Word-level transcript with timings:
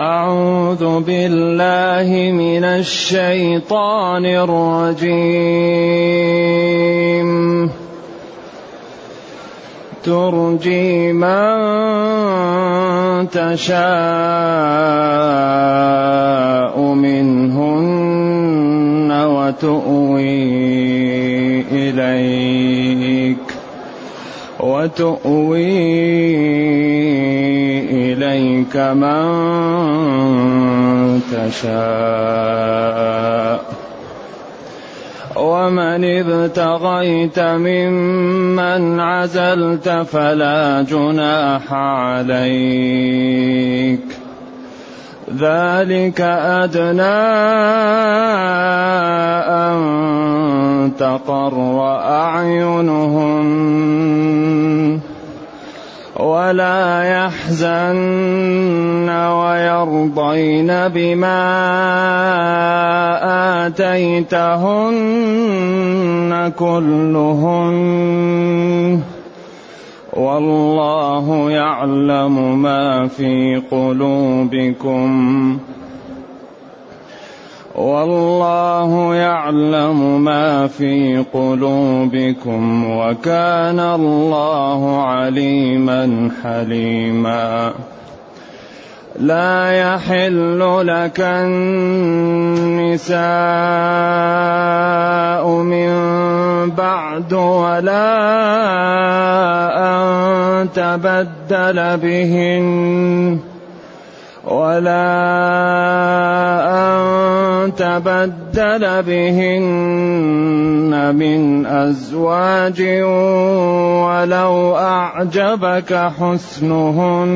أعوذ 0.00 1.00
بالله 1.00 2.32
من 2.32 2.64
الشيطان 2.64 4.24
الرجيم. 4.26 5.20
ترجي 10.04 11.12
من 11.12 11.52
تشاء 13.28 13.76
منهن 16.80 17.90
وتؤوي 19.12 20.40
إليك. 21.72 23.46
وتؤوي 24.60 26.10
إليك 28.30 28.76
من 28.76 29.22
تشاء. 31.32 33.60
ومن 35.36 36.04
ابتغيت 36.04 37.38
ممن 37.38 39.00
عزلت 39.00 39.88
فلا 39.88 40.86
جناح 40.90 41.72
عليك. 41.72 42.40
ذلك 45.38 46.20
أدنى 46.20 47.02
أن 49.48 49.80
تقر 50.98 51.98
أعينهن. 51.98 53.50
ولا 56.20 57.02
يحزن 57.02 59.08
ويرضين 59.08 60.88
بما 60.88 61.40
آتيتهن 63.66 64.92
كلهن. 66.58 67.80
والله 70.12 71.50
يعلم 71.50 72.62
ما 72.62 73.08
في 73.08 73.62
قلوبكم. 73.70 75.58
والله 77.80 79.14
يعلم 79.14 80.24
ما 80.24 80.66
في 80.66 81.24
قلوبكم 81.32 82.90
وكان 82.90 83.80
الله 83.80 85.02
عليما 85.02 86.30
حليما. 86.42 87.72
لا 89.20 89.72
يحل 89.72 90.60
لك 90.86 91.20
النساء 91.20 91.60
من 95.48 95.90
بعد 96.70 97.32
ولا 97.32 98.16
أن 99.76 100.68
تبدل 100.72 101.96
بهن. 101.96 103.49
ولا 104.50 105.06
أن 106.66 107.74
تبدل 107.74 109.02
بهن 109.02 111.14
من 111.14 111.66
أزواج 111.66 112.82
ولو 114.02 114.76
أعجبك 114.76 116.10
حسنهن. 116.18 117.30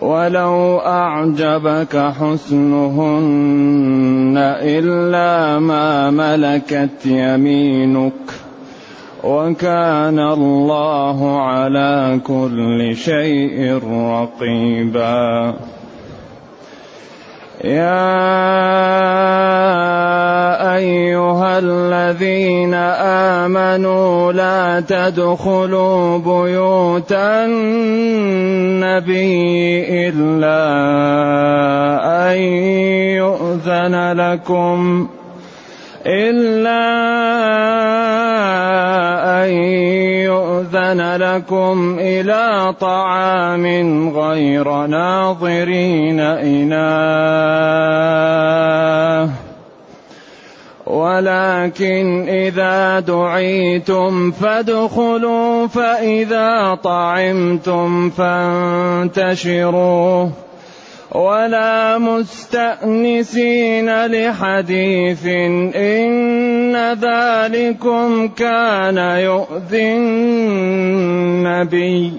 ولو 0.00 0.78
أعجبك 0.78 2.12
حسنهن 2.20 4.34
إلا 4.62 5.58
ما 5.58 6.10
ملكت 6.10 7.06
يمينك. 7.06 8.43
وكان 9.24 10.18
الله 10.18 11.40
على 11.40 12.20
كل 12.24 12.96
شيء 12.96 13.80
رقيبا. 13.80 15.54
يا 17.64 18.04
أيها 20.76 21.58
الذين 21.58 22.74
آمنوا 23.44 24.32
لا 24.32 24.80
تدخلوا 24.80 26.18
بيوت 26.18 27.12
النبي 27.12 27.94
إلا 30.08 30.60
أن 32.32 32.38
يؤذن 33.16 34.12
لكم. 34.12 35.08
إلا 36.06 36.84
أن 39.44 39.50
يؤذن 40.28 41.16
لكم 41.16 41.96
إلى 42.00 42.74
طعام 42.80 43.66
غير 44.18 44.86
ناظرين 44.86 46.20
إناه 46.20 47.84
ولكن 50.86 52.28
إذا 52.28 53.00
دعيتم 53.00 54.30
فادخلوا 54.30 55.66
فإذا 55.66 56.74
طعمتم 56.74 58.10
فانتشروا 58.10 59.64
ولا 61.14 61.98
مستأنسين 61.98 64.06
لحديث 64.06 65.26
إن 65.76 66.76
ذلكم 66.92 68.28
كان 68.28 68.98
يؤذي 68.98 69.96
النبي. 69.96 72.12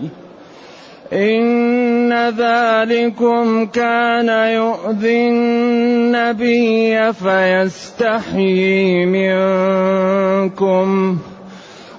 إن 1.13 2.29
ذلكم 2.29 3.65
كان 3.65 4.29
يؤذي 4.29 5.29
النبي 5.29 7.13
فيستحيي 7.13 9.05
منكم. 9.05 11.17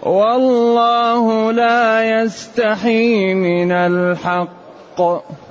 والله 0.02 1.52
لا 1.52 2.22
يستحي 2.22 3.34
من 3.34 3.72
الحق. 3.72 5.45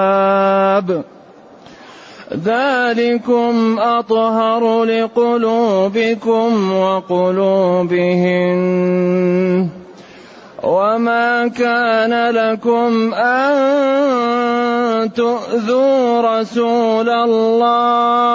ذلكم 2.35 3.79
أطهر 3.79 4.85
لقلوبكم 4.85 6.73
وقلوبهن 6.73 8.59
وما 10.63 11.49
كان 11.49 12.31
لكم 12.31 13.15
أن 13.15 13.55
تؤذوا 15.13 16.21
رسول 16.21 17.09
الله 17.09 18.35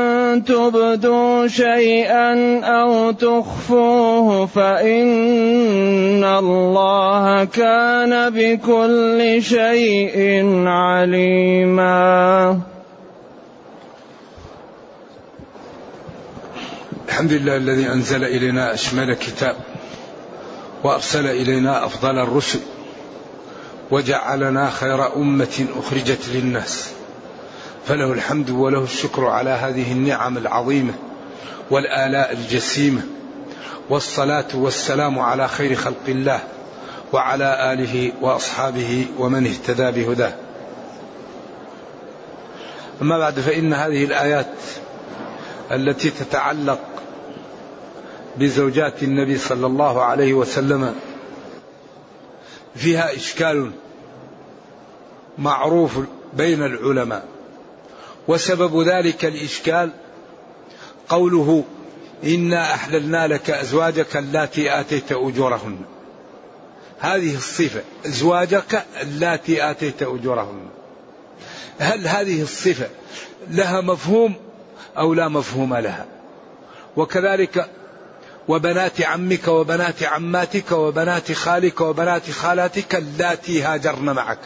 تبدوا 0.39 1.47
شيئا 1.47 2.59
أو 2.63 3.11
تخفوه 3.11 4.45
فإن 4.45 6.23
الله 6.23 7.43
كان 7.43 8.29
بكل 8.29 9.43
شيء 9.43 10.43
عليما. 10.67 12.59
الحمد 17.07 17.33
لله 17.33 17.55
الذي 17.55 17.87
أنزل 17.87 18.23
إلينا 18.23 18.73
أشمل 18.73 19.13
كتاب 19.13 19.55
وأرسل 20.83 21.25
إلينا 21.27 21.85
أفضل 21.85 22.19
الرسل 22.19 22.59
وجعلنا 23.91 24.69
خير 24.69 25.15
أمة 25.15 25.65
أخرجت 25.79 26.19
للناس. 26.33 27.00
فله 27.85 28.13
الحمد 28.13 28.49
وله 28.49 28.83
الشكر 28.83 29.25
على 29.25 29.49
هذه 29.49 29.91
النعم 29.91 30.37
العظيمة 30.37 30.93
والآلاء 31.71 32.33
الجسيمة 32.33 33.01
والصلاة 33.89 34.47
والسلام 34.53 35.19
على 35.19 35.47
خير 35.47 35.75
خلق 35.75 36.07
الله 36.07 36.39
وعلى 37.13 37.73
آله 37.73 38.11
وأصحابه 38.21 39.05
ومن 39.19 39.47
اهتدى 39.47 40.03
بهداه. 40.03 40.33
أما 43.01 43.17
بعد 43.17 43.39
فإن 43.39 43.73
هذه 43.73 44.05
الآيات 44.05 44.53
التي 45.71 46.09
تتعلق 46.09 46.79
بزوجات 48.37 49.03
النبي 49.03 49.37
صلى 49.37 49.67
الله 49.67 50.03
عليه 50.03 50.33
وسلم 50.33 50.95
فيها 52.75 53.15
إشكال 53.15 53.71
معروف 55.37 55.99
بين 56.33 56.63
العلماء. 56.63 57.25
وسبب 58.27 58.81
ذلك 58.81 59.25
الإشكال 59.25 59.91
قوله 61.09 61.63
إنا 62.23 62.73
أحللنا 62.73 63.27
لك 63.27 63.49
أزواجك 63.49 64.17
اللاتي 64.17 64.79
آتيت 64.79 65.11
أجورهن. 65.11 65.77
هذه 66.99 67.35
الصفة 67.35 67.81
أزواجك 68.05 68.85
اللاتي 69.01 69.71
آتيت 69.71 70.03
أجورهن. 70.03 70.67
هل 71.79 72.07
هذه 72.07 72.41
الصفة 72.41 72.89
لها 73.49 73.81
مفهوم 73.81 74.33
أو 74.97 75.13
لا 75.13 75.27
مفهوم 75.27 75.75
لها؟ 75.75 76.05
وكذلك 76.97 77.69
وبنات 78.47 79.01
عمك 79.01 79.47
وبنات 79.47 80.03
عماتك 80.03 80.71
وبنات 80.71 81.31
خالك 81.31 81.81
وبنات 81.81 82.31
خالاتك 82.31 82.95
اللاتي 82.95 83.61
هاجرن 83.61 84.05
معك. 84.05 84.39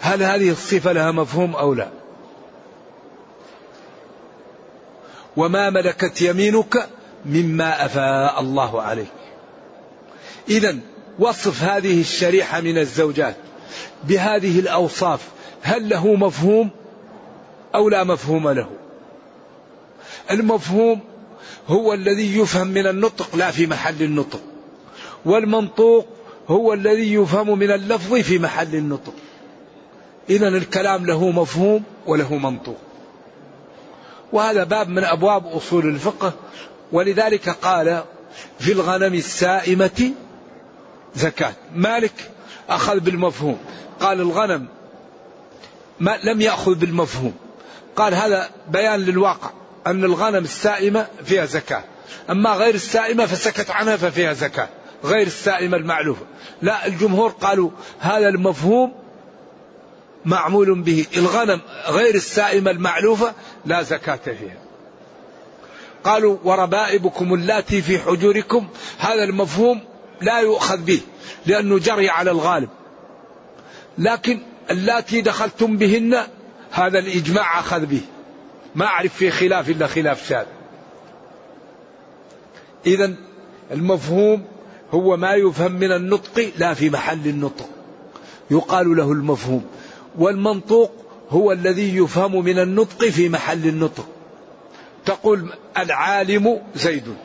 هل 0.00 0.22
هذه 0.22 0.50
الصفة 0.50 0.92
لها 0.92 1.12
مفهوم 1.12 1.56
أو 1.56 1.74
لا؟ 1.74 2.03
وما 5.36 5.70
ملكت 5.70 6.22
يمينك 6.22 6.88
مما 7.26 7.84
أفاء 7.84 8.40
الله 8.40 8.82
عليك. 8.82 9.12
إذا 10.48 10.76
وصف 11.18 11.62
هذه 11.62 12.00
الشريحة 12.00 12.60
من 12.60 12.78
الزوجات 12.78 13.36
بهذه 14.04 14.58
الأوصاف 14.58 15.20
هل 15.62 15.88
له 15.88 16.14
مفهوم 16.14 16.70
أو 17.74 17.88
لا 17.88 18.04
مفهوم 18.04 18.48
له؟ 18.48 18.68
المفهوم 20.30 21.00
هو 21.68 21.92
الذي 21.94 22.38
يفهم 22.38 22.66
من 22.66 22.86
النطق 22.86 23.36
لا 23.36 23.50
في 23.50 23.66
محل 23.66 24.02
النطق. 24.02 24.40
والمنطوق 25.24 26.06
هو 26.48 26.72
الذي 26.72 27.14
يفهم 27.14 27.58
من 27.58 27.70
اللفظ 27.70 28.14
في 28.14 28.38
محل 28.38 28.74
النطق. 28.74 29.14
إذا 30.30 30.48
الكلام 30.48 31.06
له 31.06 31.30
مفهوم 31.30 31.82
وله 32.06 32.34
منطوق. 32.38 32.78
وهذا 34.34 34.64
باب 34.64 34.88
من 34.88 35.04
أبواب 35.04 35.46
أصول 35.46 35.86
الفقه. 35.86 36.32
ولذلك 36.92 37.48
قال 37.48 38.04
في 38.58 38.72
الغنم 38.72 39.14
السائمة 39.14 40.12
زكاة. 41.14 41.52
مالك 41.74 42.30
أخذ 42.68 43.00
بالمفهوم. 43.00 43.58
قال 44.00 44.20
الغنم 44.20 44.66
ما 46.00 46.18
لم 46.24 46.40
يأخذ 46.40 46.74
بالمفهوم. 46.74 47.34
قال 47.96 48.14
هذا 48.14 48.50
بيان 48.68 49.00
للواقع 49.00 49.50
أن 49.86 50.04
الغنم 50.04 50.44
السائمة 50.44 51.06
فيها 51.24 51.46
زكاة. 51.46 51.84
أما 52.30 52.50
غير 52.50 52.74
السائمة 52.74 53.26
فسكت 53.26 53.70
عنها 53.70 53.96
ففيها 53.96 54.32
زكاة. 54.32 54.68
غير 55.04 55.26
السائمة 55.26 55.76
المعلوفة 55.76 56.22
لا 56.62 56.86
الجمهور 56.86 57.30
قالوا 57.30 57.70
هذا 57.98 58.28
المفهوم 58.28 58.92
معمول 60.24 60.82
به. 60.82 61.06
الغنم 61.16 61.60
غير 61.88 62.14
السائمة 62.14 62.70
المعلوفة 62.70 63.34
لا 63.66 63.82
زكاة 63.82 64.16
فيها. 64.16 64.58
قالوا 66.04 66.36
وربائبكم 66.44 67.34
اللاتي 67.34 67.82
في 67.82 67.98
حجوركم 67.98 68.68
هذا 68.98 69.24
المفهوم 69.24 69.80
لا 70.20 70.38
يؤخذ 70.40 70.76
به 70.76 71.00
لأنه 71.46 71.78
جري 71.78 72.08
على 72.08 72.30
الغالب. 72.30 72.68
لكن 73.98 74.40
اللاتي 74.70 75.20
دخلتم 75.20 75.76
بهن 75.76 76.26
هذا 76.70 76.98
الإجماع 76.98 77.60
أخذ 77.60 77.86
به. 77.86 78.00
ما 78.74 78.86
أعرف 78.86 79.14
في 79.14 79.30
خلاف 79.30 79.68
إلا 79.68 79.86
خلاف 79.86 80.28
شاذ. 80.28 80.46
إذا 82.86 83.14
المفهوم 83.70 84.44
هو 84.90 85.16
ما 85.16 85.34
يفهم 85.34 85.72
من 85.72 85.92
النطق 85.92 86.52
لا 86.58 86.74
في 86.74 86.90
محل 86.90 87.28
النطق. 87.28 87.68
يقال 88.50 88.96
له 88.96 89.12
المفهوم. 89.12 89.64
والمنطوق 90.18 91.03
هو 91.30 91.52
الذي 91.52 91.96
يفهم 91.96 92.44
من 92.44 92.58
النطق 92.58 93.04
في 93.04 93.28
محل 93.28 93.66
النطق. 93.68 94.06
تقول 95.04 95.52
العالم 95.78 96.62
زيد. 96.74 97.16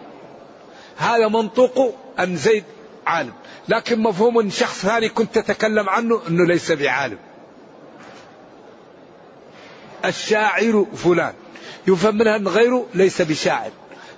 هذا 0.98 1.28
منطوق 1.28 1.96
أن 2.20 2.36
زيد 2.36 2.64
عالم. 3.08 3.34
لكن 3.70 4.00
مفهوم 4.00 4.50
شخص 4.50 4.82
ثاني 4.82 5.10
كنت 5.10 5.40
تتكلم 5.40 5.90
عنه 5.90 6.22
أنه 6.28 6.46
ليس 6.46 6.72
بعالم. 6.72 7.18
الشاعر 10.06 10.86
فلان. 10.96 11.34
يفهم 11.88 12.18
منها 12.18 12.36
أن 12.36 12.48
غيره 12.48 12.86
ليس 12.94 13.22
بشاعر. 13.22 13.72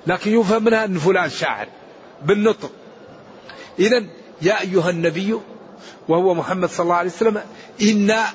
لكن 0.08 0.40
يفهم 0.40 0.64
منها 0.64 0.86
أن 0.86 0.98
فلان 0.98 1.30
شاعر. 1.30 1.68
بالنطق. 2.26 2.72
إذا 3.80 4.04
يا 4.42 4.62
أيها 4.62 4.90
النبي 4.90 5.40
وهو 6.08 6.34
محمد 6.34 6.70
صلى 6.70 6.84
الله 6.84 6.96
عليه 6.96 7.10
وسلم 7.10 7.42
إنا 7.82 8.26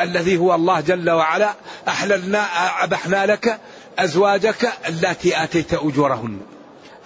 الذي 0.00 0.36
هو 0.36 0.54
الله 0.54 0.80
جل 0.80 1.10
وعلا 1.10 1.54
أحللنا 1.88 2.46
أبحنا 2.84 3.26
لك 3.26 3.58
أزواجك 3.98 4.68
اللاتي 4.88 5.42
آتيت 5.42 5.74
أجورهن. 5.74 6.40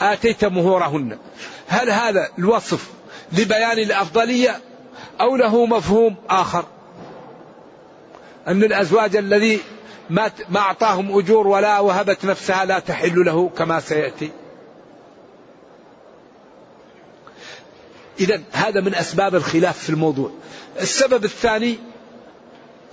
آتيت 0.00 0.44
مهورهن. 0.44 1.18
هل 1.68 1.90
هذا 1.90 2.28
الوصف 2.38 2.90
لبيان 3.32 3.78
الأفضلية 3.78 4.60
أو 5.20 5.36
له 5.36 5.66
مفهوم 5.66 6.16
آخر؟ 6.30 6.64
أن 8.48 8.64
الأزواج 8.64 9.16
الذي 9.16 9.60
ما 10.10 10.30
ما 10.48 10.60
أعطاهم 10.60 11.18
أجور 11.18 11.46
ولا 11.46 11.80
وهبت 11.80 12.24
نفسها 12.24 12.64
لا 12.64 12.78
تحل 12.78 13.24
له 13.24 13.48
كما 13.48 13.80
سيأتي. 13.80 14.30
إذا 18.20 18.40
هذا 18.52 18.80
من 18.80 18.94
أسباب 18.94 19.34
الخلاف 19.34 19.78
في 19.78 19.90
الموضوع. 19.90 20.30
السبب 20.80 21.24
الثاني 21.24 21.78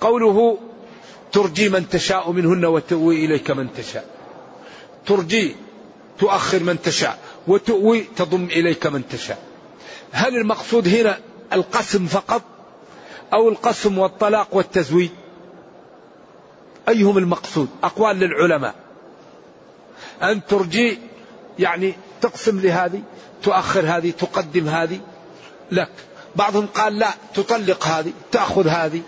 قوله 0.00 0.58
ترجي 1.32 1.68
من 1.68 1.88
تشاء 1.88 2.32
منهن 2.32 2.64
وتؤوي 2.64 3.24
إليك 3.24 3.50
من 3.50 3.72
تشاء. 3.74 4.04
ترجي 5.06 5.56
تؤخر 6.18 6.62
من 6.62 6.82
تشاء 6.82 7.18
وتؤوي 7.46 8.00
تضم 8.16 8.44
إليك 8.44 8.86
من 8.86 9.08
تشاء. 9.08 9.38
هل 10.12 10.36
المقصود 10.36 10.88
هنا 10.88 11.18
القسم 11.52 12.06
فقط 12.06 12.42
أو 13.34 13.48
القسم 13.48 13.98
والطلاق 13.98 14.48
والتزويج؟ 14.52 15.10
أيهم 16.88 17.18
المقصود؟ 17.18 17.68
أقوال 17.82 18.16
للعلماء. 18.16 18.74
أن 20.22 20.46
ترجي 20.46 20.98
يعني 21.58 21.94
تقسم 22.20 22.60
لهذه 22.60 23.02
تؤخر 23.42 23.80
هذه 23.80 24.10
تقدم 24.10 24.68
هذه. 24.68 25.00
لك. 25.72 25.90
بعضهم 26.36 26.66
قال 26.66 26.98
لا 26.98 27.10
تطلق 27.34 27.86
هذه 27.86 28.12
تأخذ 28.32 28.68
هذه. 28.68 29.02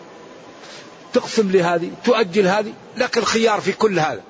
تقسم 1.12 1.50
لهذه 1.50 1.90
تؤجل 2.04 2.46
هذه 2.46 2.72
لك 2.96 3.18
الخيار 3.18 3.60
في 3.60 3.72
كل 3.72 3.98
هذا. 3.98 4.22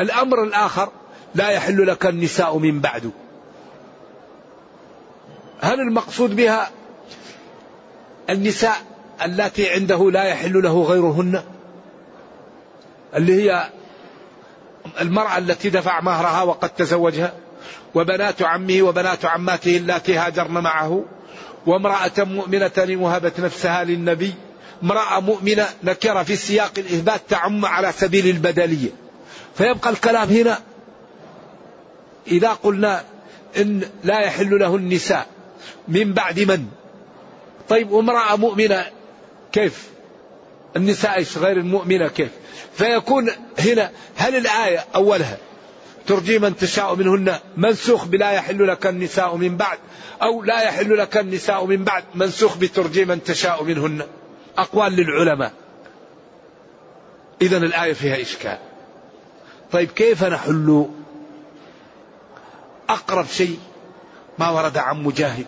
الأمر 0.00 0.42
الآخر 0.44 0.92
لا 1.34 1.48
يحل 1.48 1.86
لك 1.86 2.06
النساء 2.06 2.58
من 2.58 2.80
بعد. 2.80 3.10
هل 5.60 5.80
المقصود 5.80 6.36
بها 6.36 6.70
النساء 8.30 8.76
التي 9.24 9.70
عنده 9.70 10.10
لا 10.10 10.24
يحل 10.24 10.62
له 10.62 10.82
غيرهن؟ 10.82 11.42
اللي 13.14 13.42
هي 13.42 13.70
المرأة 15.00 15.38
التي 15.38 15.70
دفع 15.70 16.00
مهرها 16.00 16.42
وقد 16.42 16.68
تزوجها 16.68 17.32
وبنات 17.94 18.42
عمه 18.42 18.82
وبنات 18.82 19.24
عماته 19.24 19.76
اللاتي 19.76 20.16
هاجرن 20.16 20.52
معه 20.52 21.04
وامرأة 21.66 22.12
مؤمنة 22.18 22.72
وهبت 22.78 23.40
نفسها 23.40 23.84
للنبي. 23.84 24.34
امرأة 24.82 25.20
مؤمنة 25.20 25.68
نكرة 25.84 26.22
في 26.22 26.36
سياق 26.36 26.72
الإثبات 26.78 27.20
تعم 27.28 27.64
على 27.64 27.92
سبيل 27.92 28.26
البدلية. 28.26 28.90
فيبقى 29.54 29.90
الكلام 29.90 30.28
هنا 30.28 30.58
إذا 32.26 32.48
قلنا 32.48 33.04
إن 33.56 33.88
لا 34.04 34.20
يحل 34.20 34.58
له 34.58 34.76
النساء 34.76 35.26
من 35.88 36.12
بعد 36.12 36.40
من؟ 36.40 36.66
طيب 37.68 37.94
امرأة 37.94 38.36
مؤمنة 38.36 38.86
كيف؟ 39.52 39.88
النساء 40.76 41.22
غير 41.36 41.56
المؤمنة 41.56 42.08
كيف؟ 42.08 42.30
فيكون 42.74 43.30
هنا 43.58 43.90
هل 44.16 44.36
الآية 44.36 44.84
أولها 44.94 45.38
ترجي 46.06 46.38
من 46.38 46.56
تشاء 46.56 46.94
منهن 46.94 47.38
منسوخ 47.56 48.04
بلا 48.04 48.30
يحل 48.30 48.68
لك 48.68 48.86
النساء 48.86 49.36
من 49.36 49.56
بعد؟ 49.56 49.78
أو 50.22 50.42
لا 50.42 50.62
يحل 50.62 50.98
لك 50.98 51.16
النساء 51.16 51.66
من 51.66 51.84
بعد. 51.84 52.04
منسوخ 52.14 52.56
بترجي 52.56 53.04
من 53.04 53.24
تشاء 53.24 53.64
منهن. 53.64 54.06
أقوال 54.58 54.92
للعلماء. 54.92 55.52
إذا 57.42 57.56
الآية 57.56 57.92
فيها 57.92 58.20
إشكال. 58.20 58.58
طيب 59.72 59.90
كيف 59.90 60.24
نحل 60.24 60.86
أقرب 62.88 63.26
شيء 63.26 63.58
ما 64.38 64.50
ورد 64.50 64.78
عن 64.78 65.02
مجاهد؟ 65.02 65.46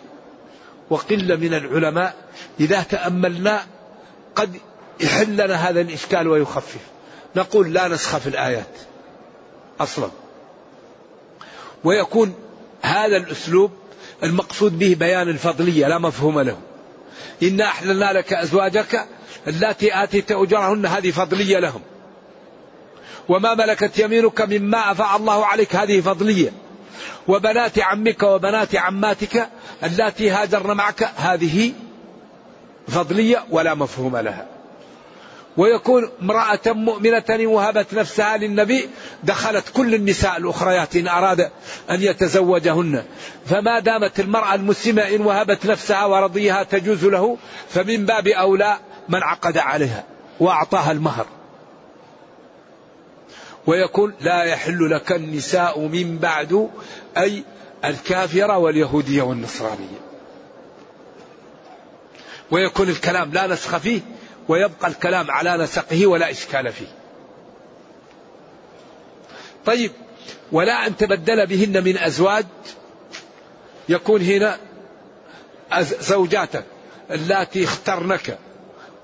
وقلة 0.89 1.35
من 1.35 1.53
العلماء 1.53 2.15
إذا 2.59 2.83
تأملنا 2.83 3.65
قد 4.35 4.57
يحل 4.99 5.33
لنا 5.33 5.55
هذا 5.55 5.81
الإشكال 5.81 6.27
ويخفف. 6.27 6.81
نقول 7.35 7.73
لا 7.73 7.87
نسخ 7.87 8.17
في 8.17 8.27
الآيات. 8.27 8.77
أصلا. 9.79 10.09
ويكون 11.83 12.35
هذا 12.81 13.17
الأسلوب 13.17 13.71
المقصود 14.25 14.79
به 14.79 14.95
بيان 14.99 15.29
الفضلية 15.29 15.87
لا 15.87 15.97
مفهوم 15.97 16.39
له. 16.39 16.57
إنا 17.43 17.65
أحللنا 17.65 18.13
لك 18.13 18.33
أزواجك 18.33 19.05
اللاتي 19.47 20.03
آتيت 20.03 20.31
أجرهن 20.31 20.85
هذه 20.85 21.11
فضلية 21.11 21.59
لهم. 21.59 21.81
وما 23.29 23.53
ملكت 23.53 23.99
يمينك 23.99 24.41
مما 24.41 24.91
أفاء 24.91 25.17
الله 25.17 25.45
عليك 25.45 25.75
هذه 25.75 26.01
فضلية. 26.01 26.51
وبنات 27.27 27.79
عمك 27.79 28.23
وبنات 28.23 28.75
عماتك 28.75 29.49
اللاتي 29.83 30.29
هاجرن 30.29 30.77
معك 30.77 31.09
هذه 31.15 31.73
فضلية 32.87 33.45
ولا 33.49 33.73
مفهوم 33.73 34.17
لها. 34.17 34.54
ويكون 35.57 36.09
امرأة 36.21 36.59
مؤمنة 36.65 37.23
وهبت 37.29 37.93
نفسها 37.93 38.37
للنبي 38.37 38.89
دخلت 39.23 39.69
كل 39.69 39.95
النساء 39.95 40.37
الأخريات 40.37 40.95
إن 40.95 41.07
أراد 41.07 41.41
أن 41.89 42.01
يتزوجهن. 42.01 43.03
فما 43.45 43.79
دامت 43.79 44.19
المرأة 44.19 44.55
المسلمة 44.55 45.01
إن 45.01 45.21
وهبت 45.21 45.65
نفسها 45.65 46.05
ورضيها 46.05 46.63
تجوز 46.63 47.05
له 47.05 47.37
فمن 47.69 48.05
باب 48.05 48.27
أولى 48.27 48.77
من 49.09 49.23
عقد 49.23 49.57
عليها 49.57 50.03
وأعطاها 50.39 50.91
المهر. 50.91 51.25
ويقول 53.67 54.13
لا 54.21 54.43
يحل 54.43 54.89
لك 54.89 55.11
النساء 55.11 55.79
من 55.79 56.17
بعد 56.17 56.69
أي 57.17 57.43
الكافرة 57.85 58.57
واليهودية 58.57 59.21
والنصرانية. 59.21 60.05
ويكون 62.51 62.89
الكلام 62.89 63.31
لا 63.31 63.47
نسخ 63.47 63.77
فيه 63.77 64.01
ويبقى 64.47 64.87
الكلام 64.87 65.31
على 65.31 65.57
نسقه 65.57 66.07
ولا 66.07 66.31
إشكال 66.31 66.71
فيه. 66.71 66.87
طيب 69.65 69.91
ولا 70.51 70.87
أن 70.87 70.97
تبدل 70.97 71.47
بهن 71.47 71.83
من 71.83 71.97
أزواج 71.97 72.45
يكون 73.89 74.21
هنا 74.21 74.57
زوجاتك 75.81 76.65
اللاتي 77.11 77.63
اخترنك 77.63 78.37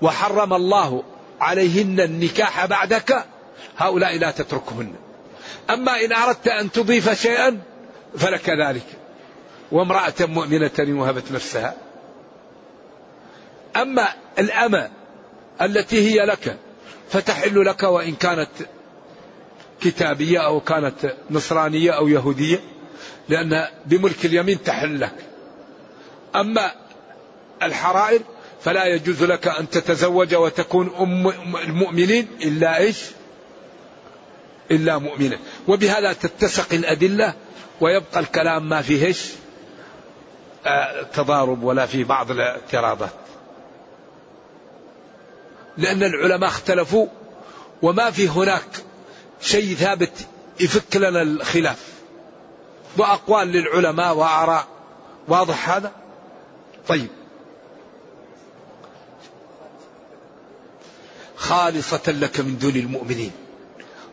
وحرم 0.02 0.52
الله 0.52 1.04
عليهن 1.40 2.00
النكاح 2.00 2.66
بعدك 2.66 3.24
هؤلاء 3.76 4.18
لا 4.18 4.30
تتركهن. 4.30 4.94
أما 5.70 6.04
إن 6.04 6.12
أردت 6.12 6.48
أن 6.48 6.72
تضيف 6.72 7.22
شيئا 7.22 7.60
فلك 8.16 8.50
ذلك. 8.50 8.86
وامرأة 9.72 10.14
مؤمنة 10.20 11.00
وهبت 11.00 11.32
نفسها. 11.32 11.74
أما 13.76 14.08
الأمة 14.38 14.90
التي 15.60 16.10
هي 16.10 16.26
لك 16.26 16.56
فتحل 17.10 17.64
لك 17.64 17.82
وإن 17.82 18.14
كانت 18.14 18.50
كتابية 19.80 20.38
أو 20.38 20.60
كانت 20.60 21.14
نصرانية 21.30 21.90
أو 21.90 22.08
يهودية 22.08 22.60
لأن 23.28 23.66
بملك 23.86 24.24
اليمين 24.24 24.62
تحل 24.62 25.00
لك. 25.00 25.14
أما 26.36 26.72
الحرائر 27.62 28.20
فلا 28.60 28.84
يجوز 28.84 29.22
لك 29.22 29.48
أن 29.48 29.70
تتزوج 29.70 30.34
وتكون 30.34 30.94
أم 31.00 31.28
المؤمنين 31.58 32.28
إلا 32.42 32.78
إيش؟ 32.78 32.98
إلا 34.70 34.98
مؤمنة. 34.98 35.38
وبهذا 35.68 36.12
تتسق 36.12 36.74
الأدلة 36.74 37.34
ويبقى 37.80 38.20
الكلام 38.20 38.68
ما 38.68 38.82
فيه 38.82 39.06
إيش 39.06 39.26
آه 40.66 41.02
تضارب 41.02 41.62
ولا 41.62 41.86
في 41.86 42.04
بعض 42.04 42.30
الاعتراضات. 42.30 43.21
لأن 45.78 46.02
العلماء 46.02 46.48
اختلفوا 46.48 47.06
وما 47.82 48.10
في 48.10 48.28
هناك 48.28 48.84
شيء 49.40 49.74
ثابت 49.74 50.12
يفك 50.60 50.96
لنا 50.96 51.22
الخلاف. 51.22 51.92
وأقوال 52.96 53.48
للعلماء 53.48 54.16
وآراء 54.16 54.66
واضح 55.28 55.70
هذا؟ 55.70 55.92
طيب. 56.88 57.08
خالصة 61.36 62.02
لك 62.08 62.40
من 62.40 62.58
دون 62.58 62.76
المؤمنين. 62.76 63.32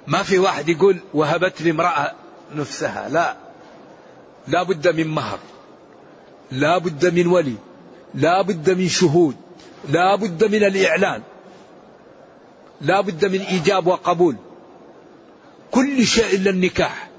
ما 0.07 0.23
في 0.23 0.39
واحد 0.39 0.69
يقول 0.69 0.97
وهبت 1.13 1.61
لي 1.61 1.71
امرأة 1.71 2.11
نفسها 2.55 3.09
لا. 3.09 3.35
لا 4.47 4.63
بد 4.63 4.87
من 4.87 5.07
مهر 5.07 5.39
لا 6.51 6.77
بد 6.77 7.13
من 7.13 7.27
ولي 7.27 7.55
لا 8.13 8.41
بد 8.41 8.69
من 8.69 8.89
شهود 8.89 9.35
لا 9.89 10.15
بد 10.15 10.43
من 10.43 10.63
الإعلان. 10.63 11.21
لا 12.81 13.01
بد 13.01 13.25
من 13.25 13.41
إيجاب 13.41 13.87
وقبول. 13.87 14.35
كل 15.71 16.05
شيء 16.05 16.35
إلا 16.35 16.49
النكاح. 16.49 17.09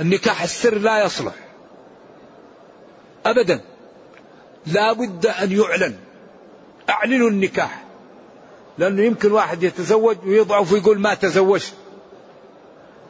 النكاح 0.00 0.42
السر 0.42 0.78
لا 0.78 1.04
يصلح. 1.04 1.34
أبدا. 3.26 3.60
لا 4.66 4.92
بد 4.92 5.26
أن 5.26 5.52
يعلن. 5.52 5.96
أعلنوا 6.90 7.30
النكاح. 7.30 7.84
لأنه 8.78 9.02
يمكن 9.02 9.32
واحد 9.32 9.62
يتزوج 9.62 10.16
ويضعف 10.26 10.72
ويقول 10.72 10.98
ما 10.98 11.14
تزوجت. 11.14 11.74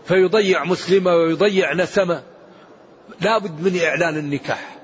فيضيع 0.06 0.64
مسلمة 0.64 1.14
ويضيع 1.14 1.74
نسمة. 1.74 2.22
لا 3.20 3.38
بد 3.38 3.60
من 3.60 3.80
إعلان 3.80 4.16
النكاح. 4.16 4.76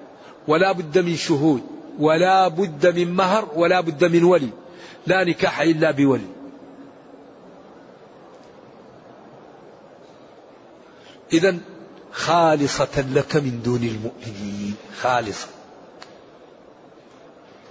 ولا 0.48 0.72
بد 0.72 0.98
من 0.98 1.16
شهود. 1.16 1.62
ولا 1.98 2.48
بد 2.48 2.98
من 2.98 3.14
مهر. 3.14 3.48
ولا 3.54 3.80
بد 3.80 4.04
من 4.04 4.24
ولي. 4.24 4.50
لا 5.06 5.24
نكاح 5.24 5.60
إلا 5.60 5.90
بولي. 5.90 6.43
إذا 11.32 11.56
خالصة 12.12 13.04
لك 13.12 13.36
من 13.36 13.62
دون 13.64 13.82
المؤمنين. 13.84 14.74
خالصة. 15.00 15.46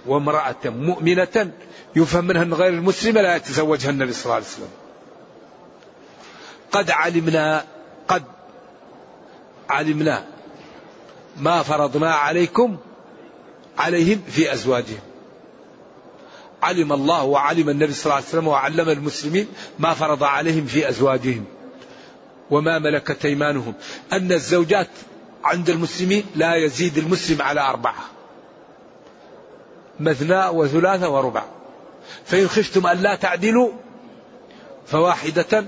وامرأة 0.06 0.56
مؤمنة 0.64 1.52
يفهم 1.96 2.24
منها 2.24 2.42
أن 2.42 2.54
غير 2.54 2.68
المسلمة 2.68 3.20
لا 3.20 3.36
يتزوجها 3.36 3.90
النبي 3.90 4.12
صلى 4.12 4.24
الله 4.24 4.34
عليه 4.34 4.44
وسلم. 4.46 4.68
قد 6.72 6.90
علمنا 6.90 7.64
قد 8.08 8.24
علمنا 9.70 10.26
ما 11.36 11.62
فرضنا 11.62 12.14
عليكم 12.14 12.76
عليهم 13.78 14.22
في 14.28 14.52
أزواجهم. 14.52 15.00
علم 16.62 16.92
الله 16.92 17.22
وعلم 17.24 17.68
النبي 17.68 17.92
صلى 17.92 18.04
الله 18.04 18.14
عليه 18.14 18.26
وسلم 18.26 18.48
وعلم 18.48 18.88
المسلمين 18.88 19.46
ما 19.78 19.94
فرض 19.94 20.24
عليهم 20.24 20.66
في 20.66 20.88
أزواجهم. 20.88 21.44
وما 22.50 22.78
ملكت 22.78 23.24
أيمانهم. 23.24 23.74
أن 24.12 24.32
الزوجات 24.32 24.88
عند 25.44 25.70
المسلمين 25.70 26.24
لا 26.36 26.54
يزيد 26.54 26.98
المسلم 26.98 27.42
على 27.42 27.60
أربعة. 27.60 28.04
مثنى 30.00 30.46
وثلاثة 30.46 31.08
وربع. 31.08 31.44
فإن 32.24 32.48
خفتم 32.48 32.86
أن 32.86 32.98
لا 32.98 33.14
تعدلوا 33.14 33.72
فواحدة 34.86 35.64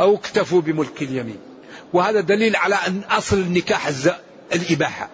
أو 0.00 0.14
اكتفوا 0.14 0.60
بملك 0.60 1.02
اليمين. 1.02 1.38
وهذا 1.92 2.20
دليل 2.20 2.56
على 2.56 2.74
أن 2.74 3.02
أصل 3.10 3.36
النكاح 3.36 3.90
الإباحة. 4.54 5.08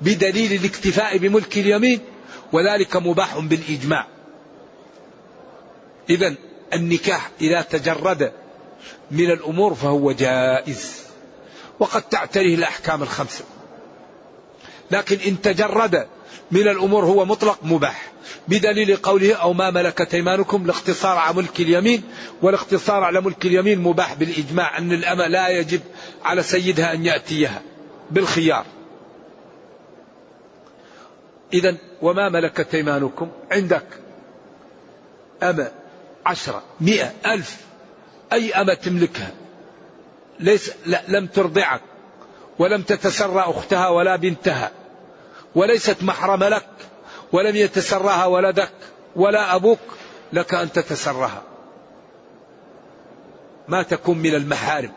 بدليل 0.00 0.52
الاكتفاء 0.52 1.18
بملك 1.18 1.58
اليمين 1.58 2.00
وذلك 2.52 2.96
مباح 2.96 3.38
بالإجماع. 3.38 4.06
إذا 6.10 6.34
النكاح 6.74 7.30
إذا 7.40 7.62
تجرد 7.62 8.32
من 9.10 9.30
الأمور 9.30 9.74
فهو 9.74 10.12
جائز. 10.12 11.02
وقد 11.78 12.02
تعتريه 12.02 12.54
الأحكام 12.54 13.02
الخمسة. 13.02 13.44
لكن 14.90 15.18
إن 15.26 15.40
تجرد 15.40 16.06
من 16.50 16.68
الأمور 16.68 17.04
هو 17.04 17.24
مطلق 17.24 17.58
مباح. 17.62 18.12
بدليل 18.48 18.96
قوله 18.96 19.34
أو 19.34 19.52
ما 19.52 19.70
ملكت 19.70 20.14
أيمانكم 20.14 20.64
الاقتصار 20.64 21.18
على 21.18 21.36
ملك 21.36 21.60
اليمين 21.60 22.02
والاقتصار 22.42 23.04
على 23.04 23.20
ملك 23.20 23.46
اليمين 23.46 23.78
مباح 23.78 24.14
بالإجماع 24.14 24.78
أن 24.78 24.92
الأمة 24.92 25.26
لا 25.26 25.48
يجب 25.48 25.80
على 26.24 26.42
سيدها 26.42 26.92
أن 26.92 27.06
يأتيها 27.06 27.62
بالخيار. 28.10 28.64
إذا 31.52 31.76
وما 32.02 32.28
ملكت 32.28 32.74
أيمانكم؟ 32.74 33.30
عندك 33.50 33.84
أمة 35.42 35.72
عشرة 36.26 36.62
مئة 36.80 37.12
ألف 37.26 37.67
أي 38.32 38.54
أمة 38.54 38.74
تملكها. 38.74 39.30
ليس 40.40 40.72
لا 40.86 41.02
لم 41.08 41.26
ترضعك 41.26 41.80
ولم 42.58 42.82
تتسرى 42.82 43.40
أختها 43.40 43.88
ولا 43.88 44.16
بنتها 44.16 44.70
وليست 45.54 46.02
محرم 46.02 46.44
لك 46.44 46.68
ولم 47.32 47.56
يتسرها 47.56 48.26
ولدك 48.26 48.72
ولا 49.16 49.54
أبوك 49.54 49.78
لك 50.32 50.54
أن 50.54 50.72
تتسرها. 50.72 51.42
ما 53.68 53.82
تكون 53.82 54.18
من 54.18 54.34
المحارم. 54.34 54.92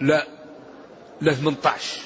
لا 0.00 0.26
ل 1.20 1.34
18 1.34 2.00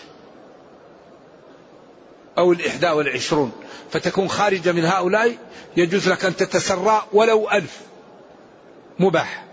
أو 2.38 2.52
الإحدى 2.52 2.90
والعشرون. 2.90 3.52
فتكون 3.90 4.28
خارجة 4.28 4.72
من 4.72 4.84
هؤلاء 4.84 5.36
يجوز 5.76 6.08
لك 6.08 6.24
أن 6.24 6.36
تتسرى 6.36 7.02
ولو 7.12 7.50
ألف. 7.50 7.80
مباح. 8.98 9.44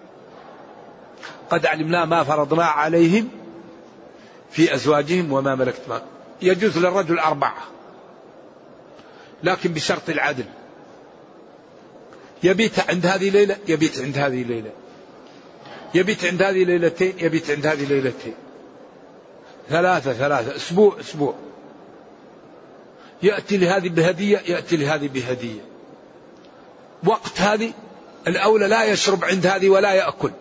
قد 1.49 1.65
علمنا 1.65 2.05
ما 2.05 2.23
فرضنا 2.23 2.65
عليهم 2.65 3.29
في 4.51 4.73
أزواجهم 4.73 5.33
وما 5.33 5.55
ملكت 5.55 5.81
ما. 5.89 6.01
يجوز 6.41 6.77
للرجل 6.77 7.19
أربعة 7.19 7.63
لكن 9.43 9.73
بشرط 9.73 10.09
العدل. 10.09 10.45
يبيت 12.43 12.89
عند 12.89 13.05
هذه 13.05 13.29
ليلة 13.29 13.57
يبيت 13.67 14.01
عند 14.01 14.17
هذه 14.17 14.43
ليلة. 14.43 14.71
يبيت 15.95 16.25
عند 16.25 16.43
هذه 16.43 16.63
ليلتين 16.63 17.13
يبيت 17.19 17.51
عند 17.51 17.67
هذه 17.67 17.85
ليلتين. 17.85 18.33
ثلاثة 19.69 20.13
ثلاثة 20.13 20.55
أسبوع 20.55 20.99
أسبوع. 20.99 21.35
يأتي 23.23 23.57
لهذه 23.57 23.89
بهدية 23.89 24.37
يأتي 24.37 24.77
لهذه 24.77 25.07
بهدية. 25.07 25.61
وقت 27.07 27.41
هذه 27.41 27.73
الأولى 28.27 28.67
لا 28.67 28.83
يشرب 28.83 29.25
عند 29.25 29.47
هذه 29.47 29.69
ولا 29.69 29.93
يأكل. 29.93 30.31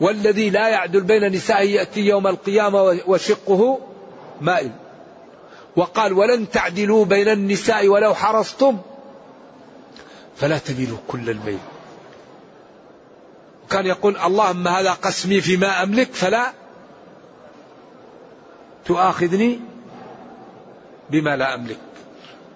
والذي 0.00 0.50
لا 0.50 0.68
يعدل 0.68 1.00
بين 1.00 1.32
نسائه 1.32 1.74
يأتي 1.74 2.00
يوم 2.00 2.26
القيامة 2.26 3.00
وشقه 3.06 3.78
مائل. 4.40 4.72
وقال 5.76 6.12
ولن 6.12 6.50
تعدلوا 6.50 7.04
بين 7.04 7.28
النساء 7.28 7.88
ولو 7.88 8.14
حرصتم 8.14 8.78
فلا 10.36 10.58
تميلوا 10.58 10.98
كل 11.08 11.30
الميل. 11.30 11.58
كان 13.70 13.86
يقول 13.86 14.16
اللهم 14.16 14.68
هذا 14.68 14.92
قسمي 14.92 15.40
فيما 15.40 15.82
أملك 15.82 16.12
فلا 16.12 16.52
تؤاخذني 18.84 19.60
بما 21.10 21.36
لا 21.36 21.54
أملك. 21.54 21.78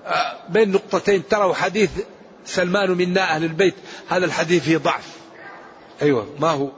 آه، 0.06 0.36
بين 0.48 0.72
نقطتين 0.72 1.28
تروا 1.28 1.54
حديث 1.54 1.90
سلمان 2.46 2.90
منا 2.90 3.20
أهل 3.20 3.44
البيت 3.44 3.74
هذا 4.08 4.24
الحديث 4.24 4.62
فيه 4.64 4.76
ضعف. 4.76 5.08
أيوة 6.02 6.26
ما 6.40 6.50
هو؟ 6.50 6.68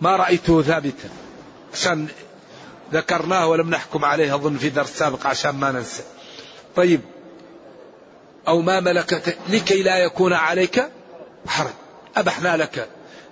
ما 0.00 0.16
رأيته 0.16 0.62
ثابتا. 0.62 1.08
عشان 1.74 2.08
ذكرناه 2.92 3.46
ولم 3.46 3.70
نحكم 3.70 4.04
عليه 4.04 4.34
أظن 4.34 4.56
في 4.56 4.68
درس 4.68 4.90
سابق 4.90 5.26
عشان 5.26 5.50
ما 5.50 5.72
ننسى. 5.72 6.02
طيب 6.76 7.00
أو 8.48 8.60
ما 8.60 8.80
ملكت 8.80 9.36
لكي 9.48 9.82
لا 9.82 9.98
يكون 9.98 10.32
عليك 10.32 10.84
حرج. 11.46 11.70
أبحنا 12.16 12.56
لك 12.56 12.88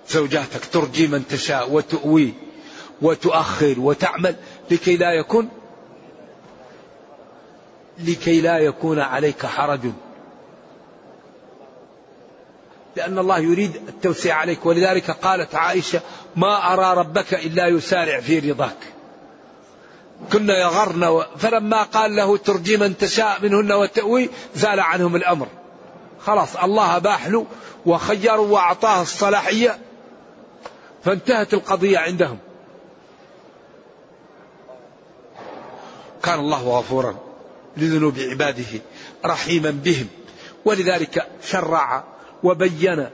زوجاتك 0.09 0.65
ترجي 0.65 1.07
من 1.07 1.27
تشاء 1.27 1.71
وتؤوي 1.71 2.33
وتؤخر 3.01 3.75
وتعمل 3.77 4.35
لكي 4.71 4.97
لا 4.97 5.11
يكون 5.11 5.49
لكي 7.99 8.41
لا 8.41 8.57
يكون 8.57 8.99
عليك 8.99 9.45
حرج. 9.45 9.91
لأن 12.99 13.19
الله 13.19 13.39
يريد 13.39 13.75
التوسيع 13.87 14.35
عليك. 14.35 14.65
ولذلك 14.65 15.11
قالت 15.11 15.55
عائشة 15.55 16.01
ما 16.35 16.73
أرى 16.73 16.99
ربك 16.99 17.33
إلا 17.33 17.67
يسارع 17.67 18.19
في 18.19 18.39
رضاك. 18.39 18.77
كنا 20.33 20.57
يغرن 20.57 21.25
فلما 21.37 21.83
قال 21.83 22.15
له 22.15 22.37
ترجي 22.37 22.77
من 22.77 22.97
تشاء 22.97 23.39
منهن 23.41 23.71
وتأوي 23.71 24.29
زال 24.55 24.79
عنهم 24.79 25.15
الأمر. 25.15 25.47
خلاص 26.19 26.55
الله 26.55 26.95
أباح 26.95 27.27
له 27.27 27.45
وخيروا 27.85 28.47
وأعطاه 28.47 29.01
الصلاحية 29.01 29.79
فانتهت 31.03 31.53
القضية 31.53 31.97
عندهم. 31.97 32.37
كان 36.23 36.39
الله 36.39 36.79
غفورا 36.79 37.15
لذنوب 37.77 38.19
عباده 38.19 38.81
رحيما 39.25 39.69
بهم 39.69 40.07
ولذلك 40.65 41.27
شرع 41.43 42.03
وبين 42.43 43.07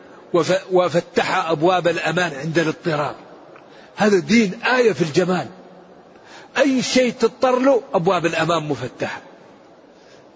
وفتح 0.71 1.49
أبواب 1.49 1.87
الأمان 1.87 2.33
عند 2.33 2.59
الاضطرار 2.59 3.15
هذا 3.95 4.19
دين 4.19 4.63
آية 4.63 4.91
في 4.91 5.01
الجمال. 5.01 5.47
أي 6.57 6.81
شيء 6.81 7.13
تضطر 7.13 7.59
له 7.59 7.81
أبواب 7.93 8.25
الأمان 8.25 8.63
مفتحة. 8.63 9.21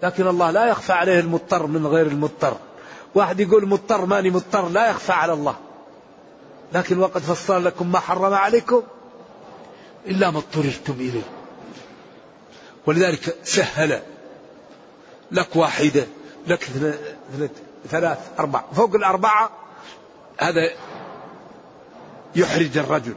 لكن 0.02 0.26
الله 0.26 0.50
لا 0.50 0.66
يخفى 0.66 0.92
عليه 0.92 1.20
المضطر 1.20 1.66
من 1.66 1.86
غير 1.86 2.06
المضطر. 2.06 2.56
واحد 3.14 3.40
يقول 3.40 3.66
مضطر 3.66 4.06
ماني 4.06 4.30
مضطر 4.30 4.68
لا 4.68 4.90
يخفى 4.90 5.12
على 5.12 5.32
الله. 5.32 5.56
لكن 6.72 6.98
وقد 6.98 7.22
فصل 7.22 7.64
لكم 7.64 7.92
ما 7.92 7.98
حرم 7.98 8.34
عليكم 8.34 8.82
إلا 10.06 10.30
ما 10.30 10.38
اضطررتم 10.38 10.92
إليه. 10.92 11.28
ولذلك 12.86 13.36
سهل. 13.44 14.02
لك 15.32 15.56
واحدة 15.56 16.06
لك 16.46 16.68
ثلاث 17.88 18.18
أربع 18.38 18.62
فوق 18.72 18.94
الأربعة 18.94 19.50
هذا 20.38 20.70
يحرج 22.36 22.78
الرجل 22.78 23.14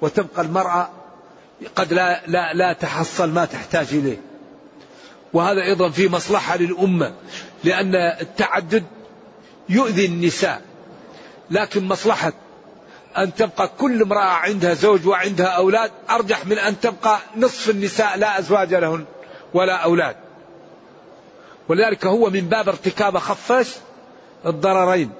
وتبقى 0.00 0.42
المرأة 0.42 0.88
قد 1.76 1.92
لا 1.92 2.22
لا 2.26 2.54
لا 2.54 2.72
تحصل 2.72 3.30
ما 3.30 3.44
تحتاج 3.44 3.86
إليه. 3.92 4.20
وهذا 5.32 5.62
أيضا 5.62 5.90
في 5.90 6.08
مصلحة 6.08 6.56
للأمة 6.56 7.14
لأن 7.64 7.94
التعدد 7.94 8.84
يؤذي 9.68 10.06
النساء. 10.06 10.62
لكن 11.50 11.84
مصلحة 11.84 12.32
أن 13.18 13.34
تبقى 13.34 13.70
كل 13.78 14.02
امرأة 14.02 14.20
عندها 14.20 14.74
زوج 14.74 15.06
وعندها 15.06 15.46
أولاد 15.46 15.90
أرجح 16.10 16.46
من 16.46 16.58
أن 16.58 16.80
تبقى 16.80 17.18
نصف 17.36 17.70
النساء 17.70 18.18
لا 18.18 18.38
أزواج 18.38 18.74
لهن 18.74 19.04
ولا 19.54 19.76
أولاد. 19.76 20.16
ولذلك 21.68 22.06
هو 22.06 22.30
من 22.30 22.40
باب 22.40 22.68
ارتكاب 22.68 23.18
خفاش 23.18 23.74
الضررين. 24.46 25.10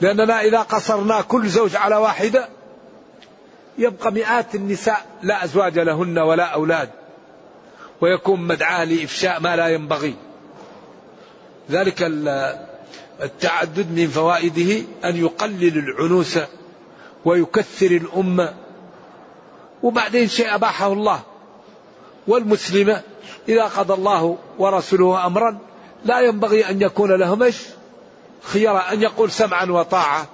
لأننا 0.00 0.40
إذا 0.40 0.58
قصرنا 0.58 1.20
كل 1.20 1.48
زوج 1.48 1.76
على 1.76 1.96
واحدة 1.96 2.48
يبقى 3.78 4.12
مئات 4.12 4.54
النساء 4.54 5.06
لا 5.22 5.44
أزواج 5.44 5.78
لهن 5.78 6.18
ولا 6.18 6.44
أولاد. 6.44 6.90
ويكون 8.00 8.40
مدعاة 8.40 8.84
لإفشاء 8.84 9.40
ما 9.40 9.56
لا 9.56 9.68
ينبغي. 9.68 10.14
ذلك 11.70 12.02
التعدد 13.22 13.90
من 13.90 14.08
فوائده 14.08 14.82
أن 15.04 15.16
يقلل 15.16 15.78
العنوسة 15.78 16.46
ويكثر 17.24 17.86
الأمة 17.86 18.54
وبعدين 19.82 20.28
شيء 20.28 20.54
أباحه 20.54 20.92
الله. 20.92 21.22
والمسلمة 22.28 23.02
إذا 23.48 23.64
قضى 23.64 23.94
الله 23.94 24.38
ورسوله 24.58 25.26
أمرا 25.26 25.58
لا 26.04 26.20
ينبغي 26.20 26.70
أن 26.70 26.82
يكون 26.82 27.12
لهم 27.12 27.52
خيرا 28.42 28.92
أن 28.92 29.02
يقول 29.02 29.30
سمعا 29.30 29.64
وطاعة. 29.64 30.26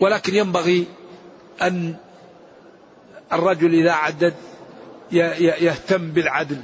ولكن 0.00 0.34
ينبغي 0.34 0.86
أن 1.62 1.94
الرجل 3.32 3.74
إذا 3.74 3.92
عدد 3.92 4.34
يهتم 5.12 6.10
بالعدل. 6.10 6.62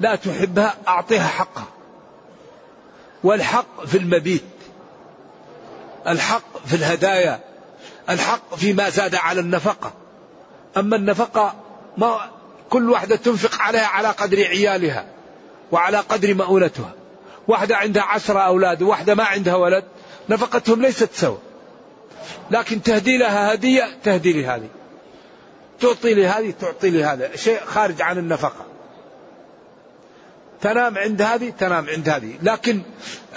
لا 0.00 0.14
تحبها 0.14 0.74
أعطيها 0.88 1.26
حقها. 1.26 1.66
والحق 3.24 3.84
في 3.84 3.98
المبيت. 3.98 4.44
الحق 6.08 6.66
في 6.66 6.76
الهدايا. 6.76 7.40
الحق 8.10 8.54
فيما 8.54 8.90
زاد 8.90 9.14
على 9.14 9.40
النفقة. 9.40 9.92
أما 10.76 10.96
النفقة 10.96 11.54
ما 11.96 12.30
كل 12.76 12.90
واحدة 12.90 13.16
تنفق 13.16 13.62
عليها 13.62 13.86
على 13.86 14.08
قدر 14.08 14.44
عيالها 14.44 15.06
وعلى 15.72 15.98
قدر 15.98 16.34
مؤونتها. 16.34 16.92
واحدة 17.48 17.76
عندها 17.76 18.02
عشرة 18.02 18.40
أولاد 18.40 18.82
وواحدة 18.82 19.14
ما 19.14 19.24
عندها 19.24 19.54
ولد 19.54 19.84
نفقتهم 20.28 20.82
ليست 20.82 21.08
سوا 21.12 21.36
لكن 22.50 22.82
تهدي 22.82 23.18
لها 23.18 23.54
هدية 23.54 23.88
تهدي 24.04 24.32
لهذه. 24.32 24.68
تعطي 25.80 26.14
لهذه 26.14 26.54
تعطي 26.60 26.90
لهذا 26.90 27.36
شيء 27.36 27.60
خارج 27.66 28.02
عن 28.02 28.18
النفقة. 28.18 28.66
تنام 30.60 30.98
عند 30.98 31.22
هذه 31.22 31.50
تنام 31.58 31.86
عند 31.88 32.08
هذه. 32.08 32.38
لكن 32.42 32.82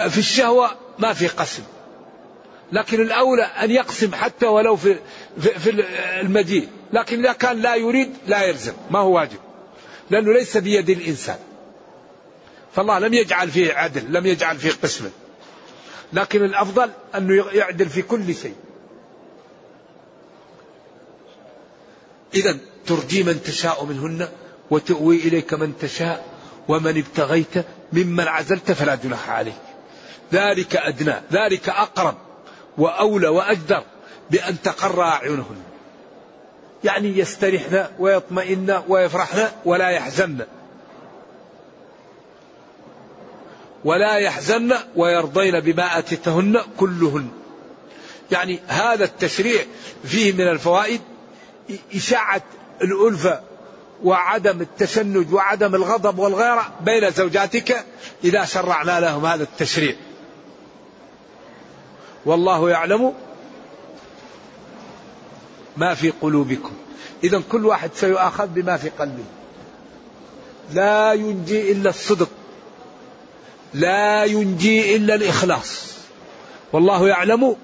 في 0.09 0.17
الشهوة 0.17 0.71
ما 0.97 1.13
في 1.13 1.27
قسم. 1.27 1.63
لكن 2.71 3.01
الأولى 3.01 3.43
أن 3.43 3.71
يقسم 3.71 4.15
حتى 4.15 4.45
ولو 4.45 4.75
في, 4.75 4.95
في, 5.41 5.59
في 5.59 5.85
المجيء 6.21 6.69
لكن 6.93 7.19
إذا 7.19 7.33
كان 7.33 7.61
لا 7.61 7.75
يريد 7.75 8.13
لا 8.27 8.43
يلزم. 8.43 8.73
ما 8.91 8.99
هو 8.99 9.15
واجب؟ 9.15 9.39
لأنه 10.09 10.33
ليس 10.33 10.57
بيد 10.57 10.89
الإنسان. 10.89 11.37
فالله 12.75 12.99
لم 12.99 13.13
يجعل 13.13 13.51
فيه 13.51 13.73
عدل 13.73 14.13
لم 14.13 14.25
يجعل 14.25 14.57
فيه 14.57 14.71
قسمة 14.83 15.09
لكن 16.13 16.43
الأفضل 16.43 16.89
أنه 17.15 17.45
يعدل 17.51 17.89
في 17.89 18.01
كل 18.01 18.35
شيء. 18.35 18.55
إذا 22.33 22.57
ترجي 22.85 23.23
من 23.23 23.43
تشاء 23.43 23.85
منهن 23.85 24.27
وتؤوي 24.71 25.17
إليك 25.17 25.53
من 25.53 25.77
تشاء 25.77 26.25
ومن 26.67 26.97
ابتغيت 26.97 27.65
ممن 27.93 28.27
عزلت 28.27 28.71
فلا 28.71 28.95
جناح 28.95 29.29
عليك. 29.29 29.53
ذلك 30.33 30.75
أدنى 30.75 31.15
ذلك 31.31 31.69
أقرب 31.69 32.17
وأولى 32.77 33.27
وأجدر 33.27 33.83
بأن 34.31 34.61
تقر 34.61 35.01
أعينهن. 35.01 35.68
يعني 36.83 37.17
يسترحن 37.17 37.85
ويطمئن 37.99 38.81
ويفرحن 38.87 39.47
ولا 39.65 39.89
يحزن. 39.89 40.45
ولا 43.85 44.15
يحزن 44.15 44.73
ويرضين 44.95 45.59
بما 45.59 45.97
أتيتهن 45.97 46.61
كلهن. 46.77 47.29
يعني 48.31 48.59
هذا 48.67 49.03
التشريع 49.05 49.61
فيه 50.03 50.33
من 50.33 50.47
الفوائد 50.47 51.01
إشاعة 51.95 52.41
الألفة 52.81 53.41
وعدم 54.03 54.61
التشنج 54.61 55.33
وعدم 55.33 55.75
الغضب 55.75 56.19
والغيرة 56.19 56.73
بين 56.81 57.11
زوجاتك 57.11 57.85
إذا 58.23 58.45
شرعنا 58.45 58.99
لهم 58.99 59.25
هذا 59.25 59.43
التشريع. 59.43 59.95
والله 62.25 62.69
يعلم 62.69 63.13
ما 65.77 65.93
في 65.93 66.09
قلوبكم. 66.21 66.71
إذا 67.23 67.41
كل 67.51 67.65
واحد 67.65 67.89
سيؤاخذ 67.95 68.47
بما 68.47 68.77
في 68.77 68.89
قلبه. 68.89 69.23
لا 70.73 71.13
ينجي 71.13 71.71
إلا 71.71 71.89
الصدق. 71.89 72.29
لا 73.73 74.25
ينجي 74.25 74.95
إلا 74.95 75.15
الإخلاص. 75.15 75.93
والله 76.73 77.07
يعلم 77.07 77.55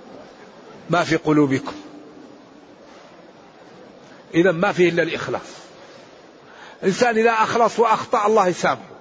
ما 0.90 1.04
في 1.04 1.16
قلوبكم. 1.16 1.74
إذا 4.34 4.52
ما 4.52 4.72
فيه 4.72 4.90
إلا 4.90 5.04
الإخلاص. 5.04 5.42
إنسان 6.84 7.18
إذا 7.18 7.32
أخلص 7.32 7.80
وأخطأ 7.80 8.28
الله 8.28 8.48
يسامحه. 8.48 8.96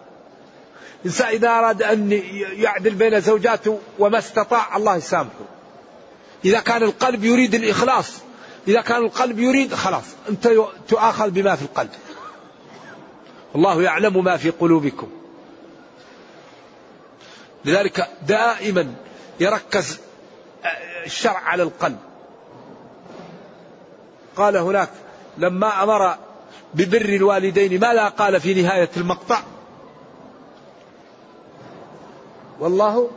إنسان 1.06 1.28
إذا 1.28 1.48
أراد 1.48 1.82
أن 1.82 2.12
يعدل 2.56 2.94
بين 2.94 3.20
زوجاته 3.20 3.78
وما 3.98 4.18
استطاع 4.18 4.76
الله 4.76 4.96
يسامحه. 4.96 5.44
إذا 6.44 6.60
كان 6.60 6.82
القلب 6.82 7.24
يريد 7.24 7.54
الإخلاص 7.54 8.12
إذا 8.68 8.80
كان 8.80 9.04
القلب 9.04 9.38
يريد 9.38 9.74
خلاص 9.74 10.04
أنت 10.28 10.48
تؤاخذ 10.88 11.30
بما 11.30 11.56
في 11.56 11.62
القلب. 11.62 11.90
الله 13.54 13.82
يعلم 13.82 14.24
ما 14.24 14.36
في 14.36 14.50
قلوبكم. 14.50 15.08
لذلك 17.64 18.08
دائما 18.26 18.94
يركز 19.40 19.98
الشرع 21.06 21.38
على 21.38 21.62
القلب. 21.62 21.98
قال 24.36 24.56
هناك 24.56 24.90
لما 25.38 25.82
أمر 25.82 26.16
ببر 26.74 27.04
الوالدين 27.08 27.80
ماذا 27.80 28.08
قال 28.08 28.40
في 28.40 28.62
نهاية 28.62 28.90
المقطع؟ 28.96 29.42
والله 32.60 33.10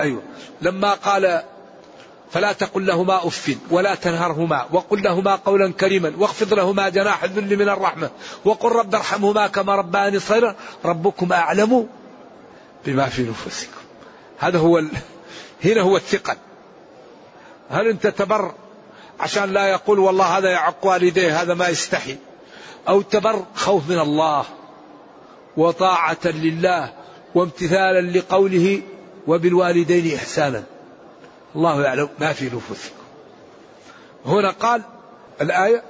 أيوة 0.00 0.22
لما 0.60 0.94
قال 0.94 1.42
فلا 2.30 2.52
تقل 2.52 2.86
لهما 2.86 3.26
أف 3.26 3.56
ولا 3.70 3.94
تنهرهما 3.94 4.66
وقل 4.72 5.02
لهما 5.02 5.34
قولا 5.34 5.72
كريما 5.72 6.12
واخفض 6.18 6.54
لهما 6.54 6.88
جناح 6.88 7.24
الذل 7.24 7.56
من 7.56 7.68
الرحمة 7.68 8.10
وقل 8.44 8.72
رب 8.72 8.94
ارحمهما 8.94 9.46
كما 9.46 9.76
رباني 9.76 10.18
صغيرا 10.18 10.54
ربكم 10.84 11.32
أعلم 11.32 11.88
بما 12.86 13.06
في 13.06 13.22
نفوسكم. 13.22 13.80
هذا 14.38 14.58
هو 14.58 14.78
ال... 14.78 14.88
هنا 15.64 15.80
هو 15.80 15.96
الثقل. 15.96 16.36
هل 17.70 17.88
انت 17.88 18.06
تبر 18.06 18.52
عشان 19.20 19.52
لا 19.52 19.66
يقول 19.66 19.98
والله 19.98 20.38
هذا 20.38 20.50
يعق 20.50 20.86
والديه 20.86 21.42
هذا 21.42 21.54
ما 21.54 21.68
يستحي؟ 21.68 22.16
أو 22.88 23.02
تبر 23.02 23.44
خوف 23.54 23.90
من 23.90 23.98
الله 23.98 24.44
وطاعة 25.56 26.24
لله 26.24 26.92
وامتثالا 27.34 28.18
لقوله 28.18 28.82
وبالوالدين 29.26 30.16
إحسانا؟ 30.16 30.64
الله 31.56 31.82
يعلم 31.82 32.08
ما 32.18 32.32
في 32.32 32.44
نفوسكم. 32.44 32.94
هنا 34.26 34.50
قال 34.50 34.82
الآية 35.40 35.82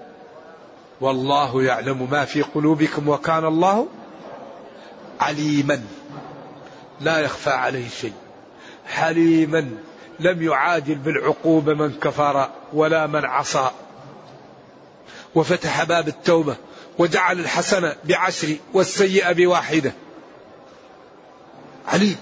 والله 1.00 1.62
يعلم 1.62 2.10
ما 2.10 2.24
في 2.24 2.42
قلوبكم 2.42 3.08
وكان 3.08 3.44
الله 3.44 3.88
عليما. 5.20 5.82
لا 7.00 7.18
يخفى 7.18 7.50
عليه 7.50 7.88
شيء. 7.88 8.12
حليما. 8.86 9.70
لم 10.20 10.42
يعاجل 10.42 10.94
بالعقوبة 10.94 11.74
من 11.74 11.92
كفر 11.92 12.50
ولا 12.72 13.06
من 13.06 13.24
عصى. 13.24 13.70
وفتح 15.34 15.84
باب 15.84 16.08
التوبة 16.08 16.56
وجعل 16.98 17.40
الحسنة 17.40 17.96
بعشر 18.04 18.56
والسيئة 18.74 19.32
بواحدة. 19.32 19.92
عليم. 21.88 22.16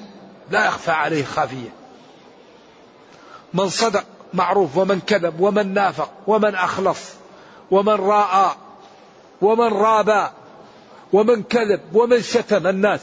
لا 0.50 0.66
يخفى 0.66 0.90
عليه 0.90 1.24
خافية. 1.24 1.85
من 3.54 3.68
صدق 3.68 4.04
معروف 4.34 4.76
ومن 4.76 5.00
كذب 5.00 5.40
ومن 5.40 5.74
نافق 5.74 6.10
ومن 6.26 6.54
أخلص 6.54 7.00
ومن 7.70 7.94
راى 7.94 8.50
ومن 9.42 9.72
رابى 9.72 10.28
ومن 11.12 11.42
كذب 11.42 11.80
ومن 11.92 12.22
شتم 12.22 12.66
الناس 12.66 13.00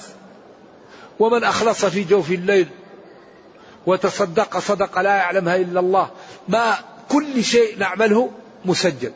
ومن 1.19 1.43
أخلص 1.43 1.85
في 1.85 2.03
جوف 2.03 2.31
الليل 2.31 2.67
وتصدق 3.85 4.59
صدق 4.59 4.99
لا 4.99 5.15
يعلمها 5.15 5.55
إلا 5.55 5.79
الله. 5.79 6.09
ما 6.47 6.77
كل 7.09 7.43
شيء 7.43 7.79
نعمله 7.79 8.31
مسجل. 8.65 9.11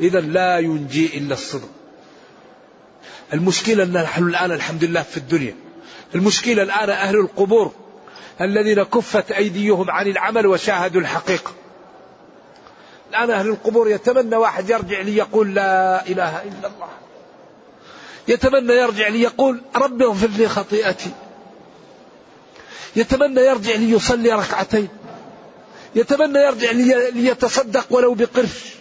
إذا 0.00 0.20
لا 0.20 0.58
ينجي 0.58 1.18
إلا 1.18 1.34
الصدق. 1.34 1.68
المشكلة 3.32 3.82
أن 3.82 3.92
نحن 3.92 4.28
الآن 4.28 4.52
الحمد 4.52 4.84
لله 4.84 5.02
في 5.02 5.16
الدنيا. 5.16 5.54
المشكلة 6.14 6.62
الآن 6.62 6.90
أهل 6.90 7.16
القبور 7.16 7.72
الذين 8.40 8.82
كفت 8.82 9.32
أيديهم 9.32 9.90
عن 9.90 10.06
العمل 10.06 10.46
وشاهدوا 10.46 11.00
الحقيقة. 11.00 11.52
الآن 13.10 13.30
أهل 13.30 13.48
القبور 13.48 13.90
يتمنى 13.90 14.36
واحد 14.36 14.70
يرجع 14.70 15.00
ليقول 15.00 15.54
لا 15.54 16.06
إله 16.06 16.42
إلا 16.42 16.66
الله. 16.66 16.88
يتمنى 18.28 18.72
يرجع 18.72 19.08
ليقول 19.08 19.60
رب 19.76 20.02
اغفر 20.02 20.26
لي 20.26 20.48
خطيئتي. 20.48 21.10
يتمنى 22.96 23.40
يرجع 23.40 23.74
ليصلي 23.74 24.32
ركعتين. 24.32 24.88
يتمنى 25.94 26.38
يرجع 26.38 26.70
ليتصدق 27.10 27.86
ولو 27.90 28.14
بقرش. 28.14 28.74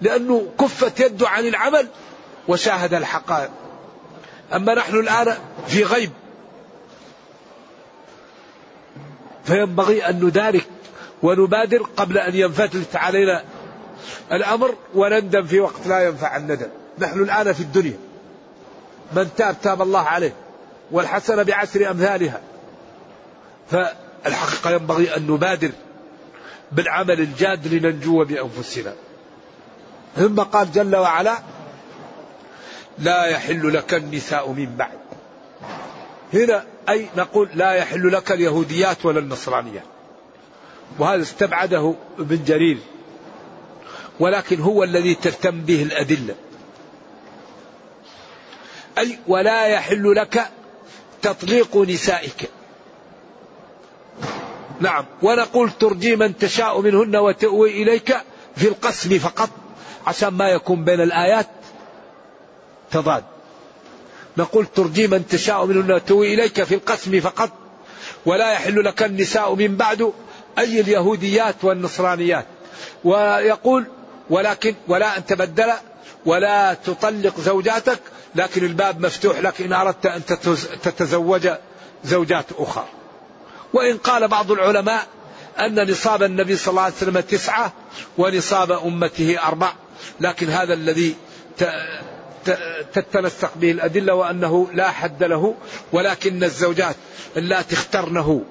لأنه 0.00 0.48
كفت 0.60 1.00
يده 1.00 1.28
عن 1.28 1.46
العمل 1.46 1.88
وشاهد 2.48 2.94
الحقائق. 2.94 3.50
أما 4.54 4.74
نحن 4.74 4.96
الآن 4.96 5.36
في 5.66 5.84
غيب. 5.84 6.10
فينبغي 9.44 10.08
أن 10.08 10.24
ندارك 10.24 10.66
ونبادر 11.22 11.82
قبل 11.96 12.18
أن 12.18 12.34
ينفتلت 12.34 12.96
علينا 12.96 13.44
الأمر 14.32 14.74
وندم 14.94 15.44
في 15.44 15.60
وقت 15.60 15.86
لا 15.86 16.08
ينفع 16.08 16.36
الندم. 16.36 16.68
نحن 16.98 17.22
الآن 17.22 17.52
في 17.52 17.60
الدنيا. 17.60 17.96
من 19.12 19.28
تاب 19.36 19.56
تاب 19.62 19.82
الله 19.82 20.00
عليه. 20.00 20.34
والحسنة 20.90 21.42
بعشر 21.42 21.90
أمثالها. 21.90 22.40
فالحقيقة 23.70 24.70
ينبغي 24.70 25.16
أن 25.16 25.26
نبادر 25.26 25.70
بالعمل 26.72 27.20
الجاد 27.20 27.74
لننجو 27.74 28.24
بأنفسنا. 28.24 28.94
ثم 30.16 30.40
قال 30.40 30.72
جل 30.72 30.96
وعلا 30.96 31.38
لا 32.98 33.24
يحل 33.24 33.74
لك 33.74 33.94
النساء 33.94 34.50
من 34.50 34.76
بعد. 34.76 34.98
هنا 36.34 36.64
أي 36.88 37.08
نقول 37.16 37.48
لا 37.54 37.72
يحل 37.72 38.12
لك 38.12 38.32
اليهوديات 38.32 39.06
ولا 39.06 39.18
النصرانيات. 39.18 39.84
وهذا 40.98 41.22
استبعده 41.22 41.94
ابن 42.18 42.44
جرير. 42.44 42.78
ولكن 44.20 44.60
هو 44.60 44.84
الذي 44.84 45.14
تهتم 45.14 45.60
به 45.60 45.82
الأدلة. 45.82 46.34
أي 48.98 49.18
ولا 49.26 49.66
يحل 49.66 50.14
لك 50.14 50.50
تطليق 51.22 51.76
نسائك. 51.76 52.50
نعم. 54.80 55.04
ونقول 55.22 55.70
ترجي 55.70 56.16
من 56.16 56.38
تشاء 56.38 56.80
منهن 56.80 57.16
وتأوي 57.16 57.82
إليك 57.82 58.16
في 58.56 58.68
القسم 58.68 59.18
فقط 59.18 59.50
عشان 60.06 60.28
ما 60.28 60.48
يكون 60.48 60.84
بين 60.84 61.00
الآيات 61.00 61.46
تضاد. 62.90 63.24
نقول 64.36 64.66
ترجي 64.66 65.06
من 65.06 65.26
تشاء 65.28 65.66
منهن 65.66 65.92
وتأوي 65.92 66.34
إليك 66.34 66.62
في 66.62 66.74
القسم 66.74 67.20
فقط 67.20 67.50
ولا 68.26 68.52
يحل 68.52 68.84
لك 68.84 69.02
النساء 69.02 69.54
من 69.54 69.76
بعد 69.76 70.12
أي 70.58 70.80
اليهوديات 70.80 71.54
والنصرانيات. 71.62 72.46
ويقول 73.04 73.84
ولكن 74.30 74.74
ولا 74.88 75.16
أن 75.16 75.26
تبدل 75.26 75.72
ولا 76.26 76.74
تطلق 76.74 77.40
زوجاتك 77.40 78.00
لكن 78.34 78.64
الباب 78.64 79.00
مفتوح 79.00 79.38
لك 79.38 79.60
إن 79.60 79.72
أردت 79.72 80.06
أن 80.06 80.24
تتزوج 80.82 81.48
زوجات 82.04 82.46
أخرى. 82.58 82.86
وإن 83.72 83.96
قال 83.96 84.28
بعض 84.28 84.52
العلماء 84.52 85.06
أن 85.60 85.90
نصاب 85.90 86.22
النبي 86.22 86.56
صلى 86.56 86.70
الله 86.70 86.82
عليه 86.82 86.94
وسلم 86.94 87.20
تسعة 87.20 87.72
ونصاب 88.18 88.72
أمته 88.72 89.38
أربع 89.46 89.72
لكن 90.20 90.48
هذا 90.50 90.74
الذي 90.74 91.16
تتنسق 92.92 93.50
به 93.56 93.70
الأدلة 93.70 94.14
وأنه 94.14 94.68
لا 94.72 94.90
حد 94.90 95.24
له 95.24 95.54
ولكن 95.92 96.44
الزوجات 96.44 96.96
اللاتي 97.36 97.74
اخترنه 97.74 98.44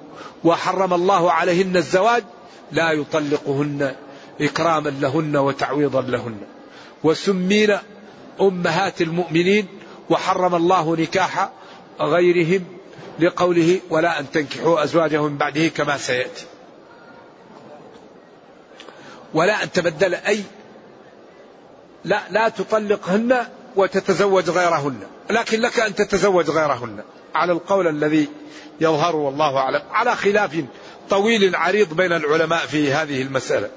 وحرم 0.44 0.94
الله 0.94 1.32
عليهن 1.32 1.76
الزواج 1.76 2.24
لا 2.72 2.92
يطلقهن 2.92 3.94
إكراما 4.40 4.88
لهن 4.88 5.36
وتعويضا 5.36 6.02
لهن. 6.02 6.40
وسمين 7.04 7.78
أمهات 8.40 9.02
المؤمنين 9.02 9.66
وحرم 10.10 10.54
الله 10.54 10.96
نكاح 10.96 11.50
غيرهم 12.00 12.64
لقوله 13.18 13.80
ولا 13.90 14.20
أن 14.20 14.30
تنكحوا 14.30 14.84
أزواجهم 14.84 15.32
من 15.32 15.38
بعده 15.38 15.68
كما 15.68 15.96
سيأتي. 15.96 16.44
ولا 19.34 19.62
أن 19.62 19.72
تبدل 19.72 20.14
أي 20.14 20.42
لا 22.04 22.20
لا 22.30 22.48
تطلقهن 22.48 23.46
وتتزوج 23.76 24.50
غيرهن. 24.50 25.00
لكن 25.30 25.60
لك 25.60 25.80
أن 25.80 25.94
تتزوج 25.94 26.50
غيرهن. 26.50 27.02
على 27.34 27.52
القول 27.52 27.88
الذي 27.88 28.28
يظهر 28.80 29.16
والله 29.16 29.56
أعلم. 29.56 29.82
على 29.90 30.16
خلاف 30.16 30.64
طويل 31.10 31.56
عريض 31.56 31.94
بين 31.94 32.12
العلماء 32.12 32.66
في 32.66 32.92
هذه 32.92 33.22
المسألة. 33.22 33.70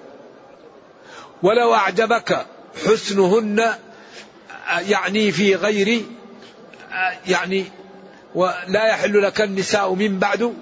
ولو 1.43 1.73
أعجبك 1.73 2.45
حسنهن 2.85 3.75
يعني 4.87 5.31
في 5.31 5.55
غير 5.55 6.01
يعني 7.27 7.65
ولا 8.35 8.87
يحل 8.87 9.23
لك 9.23 9.41
النساء 9.41 9.93
من 9.93 10.19
بعد 10.19 10.53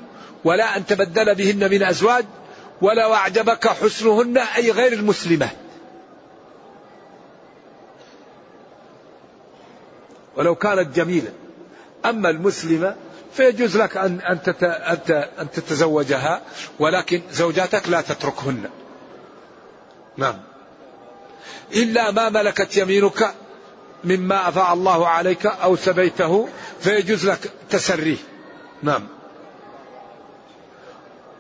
ولا 0.43 0.77
أن 0.77 0.85
تبدل 0.85 1.35
بهن 1.35 1.71
من 1.71 1.83
أزواج 1.83 2.25
ولو 2.81 3.13
أعجبك 3.13 3.67
حسنهن 3.67 4.37
أي 4.37 4.71
غير 4.71 4.93
المسلمات 4.93 5.62
ولو 10.37 10.55
كانت 10.55 10.95
جميلة 10.95 11.31
أما 12.05 12.29
المسلمة 12.29 12.95
فيجوز 13.33 13.77
لك 13.77 13.97
أن 13.97 14.19
أن 14.21 14.39
أن 15.39 15.51
تتزوجها 15.51 16.41
ولكن 16.79 17.21
زوجاتك 17.31 17.89
لا 17.89 18.01
تتركهن. 18.01 18.69
نعم. 20.17 20.39
إلا 21.75 22.11
ما 22.11 22.29
ملكت 22.29 22.77
يمينك 22.77 23.33
مما 24.03 24.49
أفاء 24.49 24.73
الله 24.73 25.07
عليك 25.07 25.45
أو 25.45 25.75
سبيته 25.75 26.49
فيجوز 26.79 27.29
لك 27.29 27.51
تسريه. 27.69 28.17
نعم. 28.83 29.07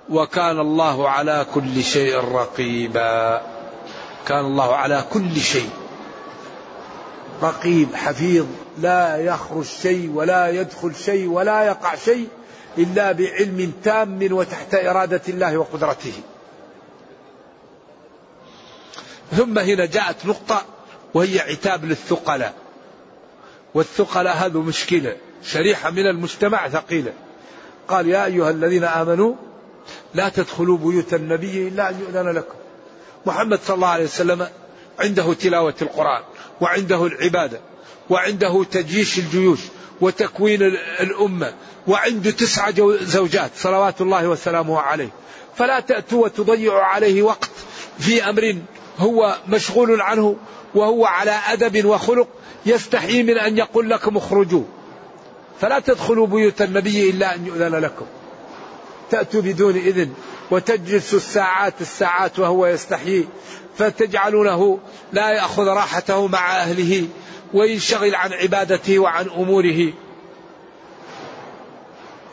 وكان 0.09 0.59
الله 0.59 1.09
على 1.09 1.45
كل 1.53 1.83
شيء 1.83 2.15
رقيبا. 2.15 3.41
كان 4.27 4.45
الله 4.45 4.75
على 4.75 5.03
كل 5.13 5.35
شيء 5.41 5.69
رقيب 7.41 7.95
حفيظ 7.95 8.45
لا 8.77 9.17
يخرج 9.17 9.65
شيء 9.65 10.09
ولا 10.09 10.49
يدخل 10.49 10.95
شيء 10.95 11.29
ولا 11.29 11.63
يقع 11.63 11.95
شيء 11.95 12.27
إلا 12.77 13.11
بعلم 13.11 13.73
تام 13.83 14.27
وتحت 14.31 14.75
إرادة 14.75 15.21
الله 15.27 15.57
وقدرته. 15.57 16.13
ثم 19.31 19.59
هنا 19.59 19.85
جاءت 19.85 20.25
نقطة 20.25 20.65
وهي 21.13 21.39
عتاب 21.39 21.85
للثقلاء. 21.85 22.53
والثقلاء 23.73 24.35
هذا 24.35 24.59
مشكلة 24.59 25.15
شريحة 25.43 25.89
من 25.89 26.07
المجتمع 26.07 26.69
ثقيلة. 26.69 27.13
قال 27.87 28.07
يا 28.07 28.25
أيها 28.25 28.49
الذين 28.49 28.83
آمنوا 28.83 29.35
لا 30.13 30.29
تدخلوا 30.29 30.77
بيوت 30.77 31.13
النبي 31.13 31.67
إلا 31.67 31.89
أن 31.89 31.99
يؤذن 31.99 32.29
لكم. 32.29 32.55
محمد 33.25 33.59
صلى 33.65 33.75
الله 33.75 33.87
عليه 33.87 34.03
وسلم 34.03 34.47
عنده 34.99 35.33
تلاوة 35.33 35.75
القرآن. 35.81 36.23
وعنده 36.63 37.05
العبادة 37.05 37.59
وعنده 38.09 38.63
تجيش 38.63 39.19
الجيوش 39.19 39.59
وتكوين 40.01 40.61
الأمة 40.99 41.53
وعنده 41.87 42.31
تسعة 42.31 42.97
زوجات 43.01 43.51
صلوات 43.55 44.01
الله 44.01 44.27
وسلامه 44.27 44.79
عليه. 44.79 45.09
فلا 45.55 45.79
تأتوا 45.79 46.23
وتضيعوا 46.23 46.81
عليه 46.81 47.21
وقت 47.21 47.49
في 47.99 48.29
أمر 48.29 48.55
هو 48.99 49.37
مشغول 49.47 50.01
عنه 50.01 50.35
وهو 50.75 51.05
على 51.05 51.39
أدب 51.47 51.85
وخلق 51.85 52.27
يستحي 52.65 53.23
من 53.23 53.37
أن 53.37 53.57
يقول 53.57 53.89
لكم 53.89 54.17
اخرجوا. 54.17 54.63
فلا 55.61 55.79
تدخلوا 55.79 56.27
بيوت 56.27 56.61
النبي 56.61 57.09
إلا 57.09 57.35
أن 57.35 57.47
يؤذن 57.47 57.75
لكم. 57.75 58.05
تأتوا 59.11 59.41
بدون 59.41 59.75
إذن 59.75 60.13
وتجلس 60.51 61.13
الساعات 61.13 61.73
الساعات 61.81 62.39
وهو 62.39 62.65
يستحيي 62.67 63.27
فتجعلونه 63.77 64.79
لا 65.13 65.29
يأخذ 65.29 65.67
راحته 65.67 66.27
مع 66.27 66.57
أهله 66.57 67.07
وينشغل 67.53 68.15
عن 68.15 68.33
عبادته 68.33 68.99
وعن 68.99 69.29
أموره. 69.29 69.93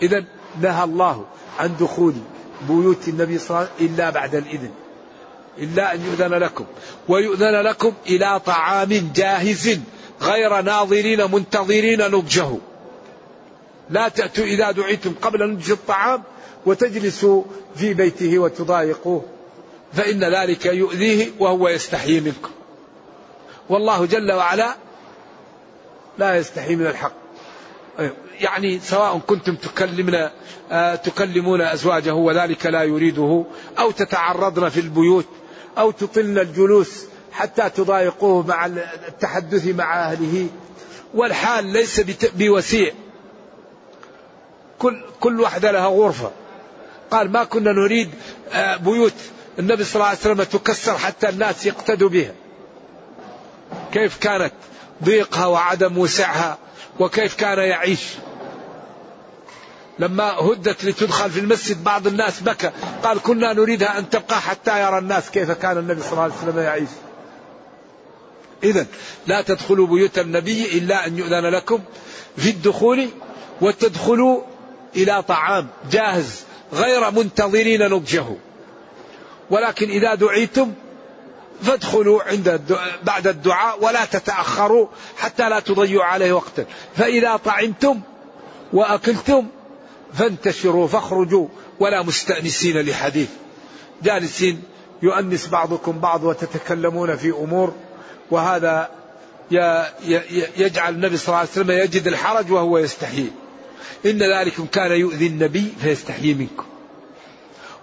إذا 0.02 0.24
نهى 0.60 0.84
الله 0.84 1.24
عن 1.58 1.76
دخول 1.80 2.14
بيوت 2.68 3.08
النبي 3.08 3.38
صلى 3.38 3.48
الله 3.50 3.58
عليه 3.58 3.70
وسلم 3.74 3.94
إلا 3.94 4.10
بعد 4.10 4.34
الإذن 4.34 4.70
إلا 5.58 5.94
أن 5.94 6.00
يؤذن 6.04 6.34
لكم 6.34 6.64
ويؤذن 7.08 7.60
لكم 7.60 7.92
إلى 8.06 8.40
طعام 8.46 9.12
جاهز 9.14 9.78
غير 10.22 10.60
ناظرين 10.60 11.30
منتظرين 11.30 12.00
نضجه. 12.00 12.56
لا 13.90 14.08
تأتوا 14.08 14.44
إذا 14.44 14.70
دعيتم 14.70 15.14
قبل 15.22 15.50
نضج 15.50 15.70
الطعام 15.70 16.22
وتجلسوا 16.66 17.42
في 17.76 17.94
بيته 17.94 18.38
وتضايقوه. 18.38 19.24
فإن 19.92 20.24
ذلك 20.24 20.66
يؤذيه 20.66 21.30
وهو 21.38 21.68
يستحيي 21.68 22.20
منكم 22.20 22.50
والله 23.68 24.06
جل 24.06 24.32
وعلا 24.32 24.74
لا 26.18 26.36
يستحي 26.36 26.76
من 26.76 26.86
الحق. 26.86 27.12
يعني 28.40 28.80
سواء 28.80 29.18
كنتم 29.26 29.54
تكلمنا 29.54 30.32
آه، 30.70 30.94
تكلمون 30.94 31.60
أزواجه 31.60 32.14
وذلك 32.14 32.66
لا 32.66 32.82
يريده 32.82 33.44
أو 33.78 33.90
تتعرضن 33.90 34.68
في 34.68 34.80
البيوت 34.80 35.26
أو 35.78 35.90
تطلن 35.90 36.38
الجلوس 36.38 37.04
حتى 37.32 37.70
تضايقوه 37.70 38.46
مع 38.46 38.66
التحدث 39.08 39.66
مع 39.66 40.10
أهله. 40.10 40.46
والحال 41.14 41.66
ليس 41.66 42.00
بوسيع. 42.34 42.92
كل 44.78 45.04
كل 45.20 45.40
واحدة 45.40 45.70
لها 45.70 45.86
غرفة. 45.86 46.30
قال 47.10 47.32
ما 47.32 47.44
كنا 47.44 47.72
نريد 47.72 48.10
آه، 48.52 48.76
بيوت. 48.76 49.14
النبي 49.58 49.84
صلى 49.84 49.94
الله 49.94 50.06
عليه 50.06 50.18
وسلم 50.18 50.42
تكسر 50.42 50.98
حتى 50.98 51.28
الناس 51.28 51.66
يقتدوا 51.66 52.08
بها. 52.08 52.32
كيف 53.92 54.18
كانت 54.18 54.52
ضيقها 55.04 55.46
وعدم 55.46 55.98
وسعها 55.98 56.58
وكيف 57.00 57.34
كان 57.34 57.58
يعيش. 57.58 58.00
لما 59.98 60.30
هدت 60.32 60.84
لتدخل 60.84 61.30
في 61.30 61.40
المسجد 61.40 61.84
بعض 61.84 62.06
الناس 62.06 62.40
بكى 62.40 62.70
قال 63.02 63.22
كنا 63.22 63.52
نريدها 63.52 63.98
أن 63.98 64.10
تبقى 64.10 64.40
حتى 64.40 64.82
يرى 64.82 64.98
الناس 64.98 65.30
كيف 65.30 65.50
كان 65.50 65.78
النبي 65.78 66.02
صلى 66.02 66.12
الله 66.12 66.22
عليه 66.22 66.34
وسلم 66.34 66.58
يعيش. 66.58 66.88
إذا 68.64 68.86
لا 69.26 69.42
تدخلوا 69.42 69.86
بيوت 69.86 70.18
النبي 70.18 70.78
إلا 70.78 71.06
أن 71.06 71.18
يؤذن 71.18 71.46
لكم 71.46 71.80
في 72.36 72.50
الدخول 72.50 73.08
وتدخلوا 73.60 74.42
إلى 74.96 75.22
طعام 75.22 75.68
جاهز 75.90 76.40
غير 76.72 77.10
منتظرين 77.10 77.82
نضجه. 77.88 78.26
ولكن 79.50 79.90
إذا 79.90 80.14
دعيتم 80.14 80.72
فادخلوا 81.62 82.22
عند 82.22 82.48
الدعاء 82.48 82.98
بعد 83.02 83.26
الدعاء 83.26 83.84
ولا 83.84 84.04
تتأخروا 84.04 84.86
حتى 85.16 85.48
لا 85.48 85.60
تضيعوا 85.60 86.04
عليه 86.04 86.32
وقتا. 86.32 86.64
فإذا 86.96 87.36
طعمتم 87.36 88.00
وأكلتم 88.72 89.46
فانتشروا 90.14 90.88
فاخرجوا 90.88 91.48
ولا 91.80 92.02
مستأنسين 92.02 92.80
لحديث. 92.80 93.28
جالسين 94.02 94.62
يؤنس 95.02 95.46
بعضكم 95.46 95.98
بعض 95.98 96.24
وتتكلمون 96.24 97.16
في 97.16 97.30
أمور 97.30 97.74
وهذا 98.30 98.90
يجعل 100.56 100.94
النبي 100.94 101.16
صلى 101.16 101.28
الله 101.28 101.38
عليه 101.38 101.50
وسلم 101.50 101.70
يجد 101.70 102.06
الحرج 102.06 102.52
وهو 102.52 102.78
يستحيي. 102.78 103.30
إن 104.06 104.18
ذلكم 104.18 104.66
كان 104.66 104.92
يؤذي 104.92 105.26
النبي 105.26 105.72
فيستحيي 105.82 106.34
منكم. 106.34 106.64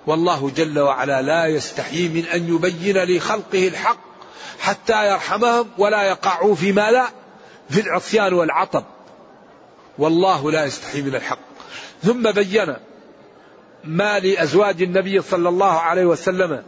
والله 0.08 0.50
جل 0.50 0.80
وعلا 0.80 1.22
لا 1.22 1.46
يستحيي 1.46 2.10
من 2.10 2.26
أن 2.26 2.56
يبين 2.56 2.98
لخلقه 2.98 3.68
الحق 3.68 4.00
حتى 4.60 5.08
يرحمهم 5.08 5.68
ولا 5.78 6.04
يقعوا 6.04 6.56
فيما 6.56 6.92
لا 6.92 7.08
في 7.70 7.82
العصيان 7.82 8.34
والعطب. 8.34 8.84
والله 9.98 10.52
لا 10.52 10.66
يستحي 10.66 11.02
من 11.02 11.16
الحق. 11.16 11.40
ثم 12.04 12.32
بين 12.32 12.76
ما 13.84 14.20
لأزواج 14.20 14.82
النبي 14.82 15.22
صلى 15.22 15.50
الله 15.50 15.80
عليه 15.80 16.06
وسلم 16.06 16.64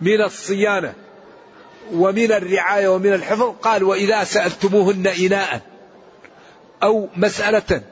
من 0.00 0.20
الصيانة 0.22 0.94
ومن 1.92 2.32
الرعاية 2.32 2.88
ومن 2.88 3.12
الحفظ. 3.12 3.54
قال 3.62 3.84
وإذا 3.84 4.24
سألتموهن 4.24 5.06
إناء 5.06 5.60
أو 6.82 7.08
مسألة 7.16 7.82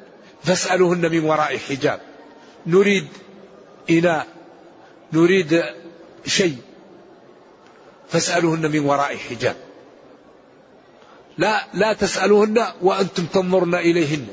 فاسألوهن 0.43 1.11
من 1.11 1.25
وراء 1.25 1.59
حجاب. 1.59 2.01
نريد 2.67 3.09
إناء. 3.91 4.34
نريد 5.13 5.65
شيء 6.27 6.57
فاسألوهن 8.09 8.71
من 8.71 8.81
وراء 8.81 9.17
حجاب. 9.17 9.57
لا 11.39 11.67
لا 11.75 11.93
تسألوهن 11.93 12.65
وأنتم 12.83 13.27
تنظرن 13.27 13.75
إليهن. 13.75 14.27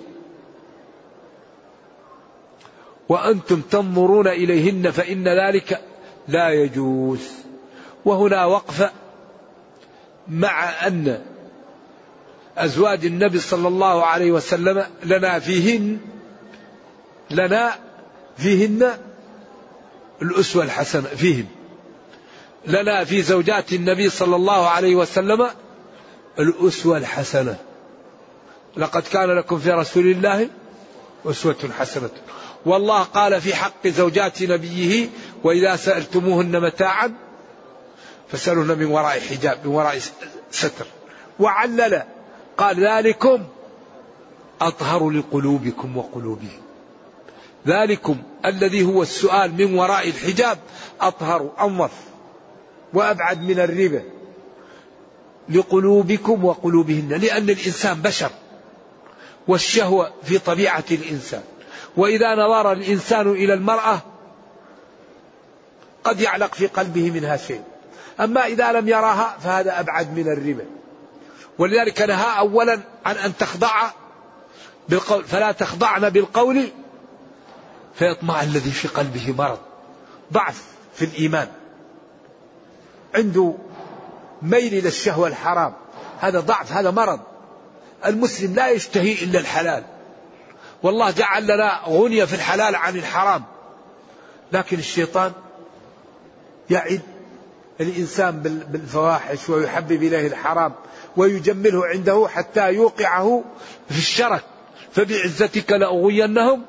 وأنتم 3.10 3.62
تنظرون 3.62 4.28
إليهن 4.28 4.92
فإن 4.92 5.28
ذلك 5.28 5.82
لا 6.28 6.50
يجوز. 6.50 7.30
وهنا 8.06 8.46
وقفة 8.46 8.92
مع 10.28 10.88
أن 10.88 11.22
أزواج 12.58 13.06
النبي 13.06 13.40
صلى 13.40 13.68
الله 13.68 14.06
عليه 14.06 14.32
وسلم 14.32 14.86
لنا 15.04 15.40
فيهن 15.40 15.98
لنا 17.32 17.76
فيهن 18.38 18.98
الأسوة 20.22 20.64
الحسنة 20.64 21.08
فيهم. 21.08 21.46
لنا 22.68 23.04
في 23.04 23.22
زوجات 23.22 23.74
النبي 23.74 24.10
صلى 24.10 24.36
الله 24.36 24.68
عليه 24.68 24.96
وسلم 24.96 25.48
الأسوة 26.40 26.98
الحسنة. 26.98 27.58
لقد 28.78 29.04
كان 29.04 29.38
لكم 29.38 29.60
في 29.60 29.72
رسول 29.72 30.06
الله 30.06 30.50
أسوة 31.26 31.70
حسنة. 31.80 32.10
والله 32.66 33.04
قال 33.04 33.42
في 33.42 33.56
حق 33.56 33.88
زوجات 33.88 34.44
نبيه 34.44 35.10
وإذا 35.44 35.76
سألتموهن 35.76 36.62
متاعا 36.62 37.14
فسألوهن 38.32 38.78
من 38.78 38.86
وراء 38.86 39.20
حجاب 39.20 39.60
من 39.66 39.72
وراء 39.72 40.00
ستر. 40.52 40.86
وعلل 41.40 42.04
قال 42.58 42.88
ذلكم 42.88 43.44
أطهر 44.62 45.10
لقلوبكم 45.10 45.98
وقلوبهم. 45.98 46.61
ذلكم 47.68 48.18
الذي 48.46 48.86
هو 48.86 49.02
السؤال 49.02 49.54
من 49.54 49.80
وراء 49.80 50.08
الحجاب 50.08 50.58
أطهر 51.02 51.52
أنظف 51.62 51.92
وأبعد 52.94 53.42
من 53.42 53.60
الربا. 53.60 54.04
لقلوبكم 55.50 56.46
وقلوبهن 56.46 57.10
لأن 57.10 57.50
الإنسان 57.50 58.02
بشر 58.02 58.32
والشهوة 59.48 60.14
في 60.24 60.38
طبيعة 60.40 60.84
الإنسان. 60.92 61.44
وإذا 61.98 62.36
نظر 62.36 62.72
الإنسان 62.72 63.32
إلى 63.32 63.54
المرأة 63.54 64.02
قد 66.04 66.22
يعلق 66.22 66.54
في 66.54 66.68
قلبه 66.68 67.12
منها 67.12 67.38
شيء. 67.38 67.64
أما 68.20 68.46
إذا 68.46 68.72
لم 68.72 68.88
يراها 68.88 69.38
فهذا 69.44 69.80
أبعد 69.80 70.18
من 70.18 70.28
الربا. 70.28 70.66
ولذلك 71.58 72.02
نهى 72.02 72.40
أولا 72.40 72.80
عن 73.06 73.16
أن 73.16 73.38
تخضع 73.38 73.92
بالقول 74.90 75.24
فلا 75.24 75.52
تخضعن 75.52 76.10
بالقول 76.10 76.68
فيطمع 77.96 78.44
الذي 78.44 78.72
في 78.72 78.88
قلبه 78.88 79.36
مرض. 79.38 79.60
ضعف 80.34 80.64
في 80.94 81.06
الإيمان. 81.06 81.48
عنده 83.16 83.54
ميل 84.42 84.74
إلى 84.74 84.88
الشهوة 84.88 85.28
الحرام. 85.28 85.74
هذا 86.20 86.40
ضعف 86.40 86.72
هذا 86.72 86.92
مرض. 86.92 87.20
المسلم 88.06 88.56
لا 88.56 88.70
يشتهي 88.70 89.14
إلا 89.24 89.40
الحلال. 89.40 89.84
والله 90.84 91.12
جعل 91.12 91.44
لنا 91.44 91.82
غنية 91.88 92.26
في 92.26 92.34
الحلال 92.34 92.76
عن 92.76 92.96
الحرام. 92.96 93.44
لكن 94.52 94.80
الشيطان 94.80 95.32
يعد 96.70 97.02
الإنسان 97.82 98.40
بالفواحش 98.72 99.50
ويحبب 99.50 100.04
إليه 100.04 100.28
الحرام 100.28 100.74
ويجمله 101.18 101.88
عنده 101.88 102.28
حتى 102.32 102.74
يوقعه 102.74 103.44
في 103.90 103.98
الشرك. 103.98 104.44
فبعزتك 104.92 105.72
لأغوينهم 105.72 106.66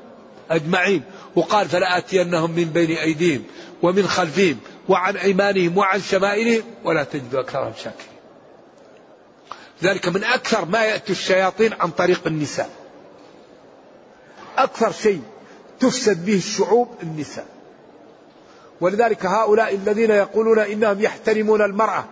أجمعين. 0.52 1.02
وقال 1.36 1.68
فلآتينهم 1.68 2.50
من 2.50 2.64
بين 2.64 2.96
أيديهم 2.96 3.44
ومن 3.82 4.06
خلفهم 4.06 4.58
وعن 4.88 5.16
أيمانهم 5.16 5.78
وعن 5.78 6.00
شمائلهم 6.00 6.62
ولا 6.84 7.04
تجد 7.04 7.34
أكثرهم 7.34 7.72
شاكرين. 7.76 8.12
ذلك 9.82 10.08
من 10.08 10.24
أكثر 10.24 10.64
ما 10.64 10.84
يأتي 10.84 11.12
الشياطين 11.12 11.72
عن 11.72 11.90
طريق 11.90 12.26
النساء. 12.26 12.70
أكثر 14.58 14.92
شيء 14.92 15.22
تفسد 15.80 16.26
به 16.26 16.36
الشعوب 16.36 16.88
النساء. 17.02 17.46
ولذلك 18.80 19.26
هؤلاء 19.26 19.74
الذين 19.74 20.10
يقولون 20.10 20.58
إنهم 20.58 21.00
يحترمون 21.00 21.62
المرأة 21.62 22.04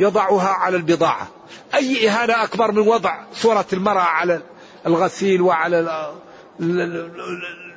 يضعها 0.00 0.48
على 0.48 0.76
البضاعة. 0.76 1.28
أي 1.74 2.08
إهانة 2.08 2.44
أكبر 2.44 2.72
من 2.72 2.88
وضع 2.88 3.24
صورة 3.34 3.66
المرأة 3.72 4.00
على 4.00 4.42
الغسيل 4.86 5.42
وعلى 5.42 6.12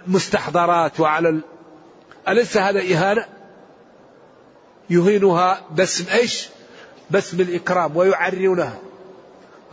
المستحضرات 0.08 1.00
وعلى 1.00 1.30
ال... 1.30 1.42
أليس 2.28 2.58
هذا 2.58 2.80
إهانة؟ 2.80 3.26
يهينها 4.90 5.62
باسم 5.72 6.06
إيش؟ 6.12 6.50
باسم 7.10 7.42
الإكرام 7.42 7.98
ويعرونها 7.98 8.78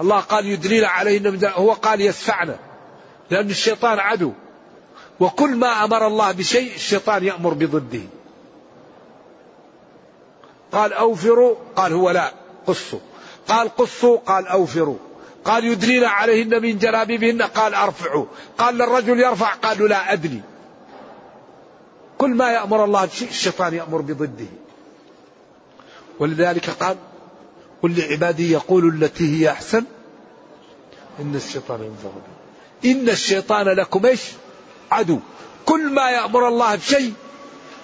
الله 0.00 0.20
قال 0.20 0.46
يدلين 0.46 0.84
عليهن 0.84 1.44
هو 1.44 1.72
قال 1.72 2.00
يسفعنا 2.00 2.58
لأن 3.30 3.50
الشيطان 3.50 3.98
عدو. 3.98 4.32
وكل 5.20 5.56
ما 5.56 5.84
أمر 5.84 6.06
الله 6.06 6.32
بشيء 6.32 6.74
الشيطان 6.74 7.24
يأمر 7.24 7.54
بضده. 7.54 8.02
قال 10.72 10.92
أوفروا 10.92 11.56
قال 11.76 11.92
هو 11.92 12.10
لا 12.10 12.32
قصوا. 12.66 13.00
قال 13.48 13.76
قصوا 13.76 14.18
قال 14.18 14.46
أوفروا. 14.46 14.98
قال 15.46 15.64
يدلين 15.64 16.04
عليهن 16.04 16.62
من 16.62 16.78
جلابيبهن 16.78 17.42
قال 17.42 17.74
أرفعوا. 17.74 18.26
قال 18.58 18.74
للرجل 18.74 19.20
يرفع. 19.20 19.54
قالوا 19.54 19.88
لا 19.88 20.12
أدني. 20.12 20.40
كل 22.18 22.30
ما 22.30 22.52
يأمر 22.52 22.84
الله 22.84 23.04
الشيطان 23.04 23.74
يأمر 23.74 24.00
بضده. 24.00 24.46
ولذلك 26.18 26.70
قال 26.70 26.96
قل 27.82 27.98
لعبادي 27.98 28.52
يقول 28.52 28.88
التي 28.88 29.36
هي 29.36 29.50
أحسن. 29.50 29.84
إن 31.20 31.34
الشيطان 31.34 31.80
ينزغ 31.82 32.10
إن 32.84 33.08
الشيطان 33.08 33.66
لكم 33.66 34.06
إيش؟ 34.06 34.22
عدو. 34.90 35.18
كل 35.66 35.92
ما 35.92 36.10
يأمر 36.10 36.48
الله 36.48 36.74
بشيء 36.74 37.12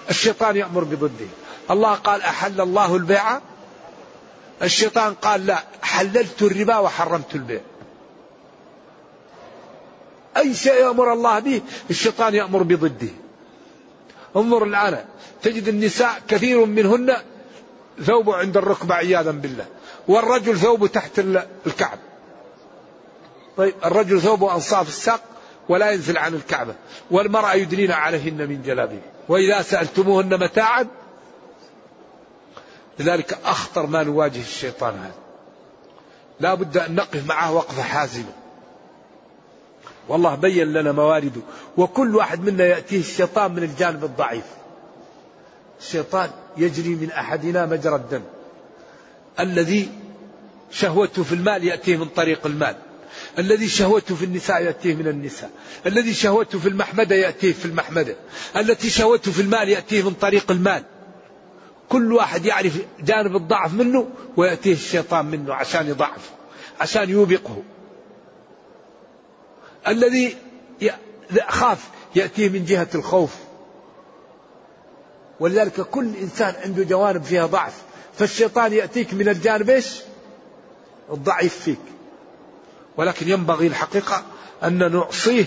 الشيطان 0.09 0.55
يأمر 0.55 0.83
بضده. 0.83 1.27
الله 1.71 1.93
قال 1.93 2.21
أحل 2.21 2.61
الله 2.61 2.95
البيع 2.95 3.39
الشيطان 4.61 5.13
قال 5.13 5.45
لا 5.45 5.63
حللت 5.81 6.41
الربا 6.41 6.77
وحرمت 6.77 7.35
البيع. 7.35 7.61
أي 10.37 10.53
شيء 10.53 10.73
يأمر 10.73 11.13
الله 11.13 11.39
به 11.39 11.61
الشيطان 11.89 12.35
يأمر 12.35 12.63
بضده. 12.63 13.09
انظر 14.35 14.63
الآن 14.63 15.05
تجد 15.41 15.67
النساء 15.67 16.21
كثير 16.27 16.65
منهن 16.65 17.15
ثوب 18.01 18.29
عند 18.29 18.57
الركبة 18.57 18.95
عياذا 18.95 19.31
بالله. 19.31 19.65
والرجل 20.07 20.57
ثوبه 20.57 20.87
تحت 20.87 21.19
الكعب 21.67 21.99
طيب 23.57 23.73
الرجل 23.85 24.21
ثوبه 24.21 24.55
أنصاف 24.55 24.87
الساق 24.87 25.21
ولا 25.69 25.91
ينزل 25.91 26.17
عن 26.17 26.33
الكعبة. 26.33 26.75
والمرأة 27.11 27.53
يدنين 27.53 27.91
عليهن 27.91 28.49
من 28.49 28.61
جلابه 28.65 28.99
وإذا 29.29 29.61
سألتموهن 29.61 30.39
متاعا 30.39 30.87
لذلك 32.99 33.37
أخطر 33.45 33.85
ما 33.85 34.03
نواجه 34.03 34.41
الشيطان 34.41 34.93
هذا. 34.93 35.13
لا 36.39 36.53
بد 36.53 36.77
أن 36.77 36.95
نقف 36.95 37.27
معه 37.27 37.51
وقفة 37.51 37.83
حازمة 37.83 38.33
والله 40.07 40.35
بين 40.35 40.73
لنا 40.73 40.91
موارده 40.91 41.41
وكل 41.77 42.15
واحد 42.15 42.39
منا 42.39 42.65
يأتيه 42.65 42.99
الشيطان 42.99 43.51
من 43.51 43.63
الجانب 43.63 44.03
الضعيف. 44.03 44.45
الشيطان 45.81 46.29
يجري 46.57 46.89
من 46.89 47.11
أحدنا 47.11 47.65
مجرى 47.65 47.95
الدم. 47.95 48.21
الذي 49.39 49.89
شهوته 50.71 51.23
في 51.23 51.35
المال 51.35 51.63
يأتيه 51.63 51.97
من 51.97 52.05
طريق 52.05 52.45
المال. 52.45 52.75
الذي 53.39 53.67
شهوته 53.67 54.15
في 54.15 54.25
النساء 54.25 54.63
يأتيه 54.63 54.95
من 54.95 55.07
النساء. 55.07 55.49
الذي 55.85 56.13
شهوته 56.13 56.59
في 56.59 56.69
المحمدة 56.69 57.15
يأتيه 57.15 57.53
في 57.53 57.65
المحمدة. 57.65 58.15
التي 58.55 58.89
شهوته 58.89 59.31
في 59.31 59.41
المال 59.41 59.69
يأتيه 59.69 60.01
من 60.01 60.13
طريق 60.13 60.51
المال. 60.51 60.83
كل 61.93 62.13
واحد 62.13 62.45
يعرف 62.45 62.77
جانب 62.99 63.35
الضعف 63.35 63.73
منه 63.73 64.07
ويأتيه 64.37 64.73
الشيطان 64.73 65.25
منه 65.25 65.53
عشان 65.53 65.87
يضعف 65.87 66.31
عشان 66.81 67.09
يوبقه. 67.09 67.63
الذي 69.87 70.37
خاف 71.47 71.89
يأتيه 72.15 72.49
من 72.49 72.65
جهة 72.65 72.87
الخوف. 72.95 73.35
ولذلك 75.39 75.81
كل 75.81 76.15
إنسان 76.21 76.55
عنده 76.63 76.83
جوانب 76.83 77.23
فيها 77.23 77.45
ضعف. 77.45 77.81
فالشيطان 78.17 78.73
يأتيك 78.73 79.13
من 79.13 79.29
الجانب 79.29 79.69
إيش؟ 79.69 80.01
الضعيف 81.11 81.59
فيك. 81.59 81.81
ولكن 82.97 83.29
ينبغي 83.29 83.67
الحقيقة 83.67 84.23
أن 84.63 84.91
نعصيه 84.91 85.45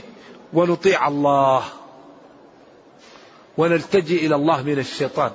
ونطيع 0.52 1.08
الله. 1.08 1.64
ونلتجئ 3.58 4.26
إلى 4.26 4.34
الله 4.34 4.62
من 4.62 4.78
الشيطان. 4.78 5.30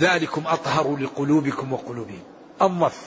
ذلكم 0.00 0.46
أطهر 0.46 0.96
لقلوبكم 0.96 1.72
وقلوبهم. 1.72 2.22
أنظف 2.62 2.98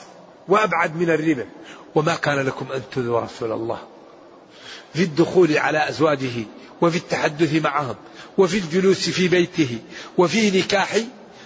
وأبعد 0.48 0.96
من 0.96 1.10
الربا. 1.10 1.46
وما 1.94 2.14
كان 2.14 2.38
لكم 2.38 2.72
أن 2.72 2.82
تذوا 2.92 3.20
رسول 3.20 3.52
الله. 3.52 3.78
في 4.94 5.02
الدخول 5.02 5.58
على 5.58 5.88
أزواجه. 5.88 6.44
وفي 6.80 6.96
التحدث 6.96 7.62
معهم. 7.62 7.94
وفي 8.38 8.58
الجلوس 8.58 9.08
في 9.10 9.28
بيته. 9.28 9.78
وفي 10.18 10.58
نكاح 10.58 10.96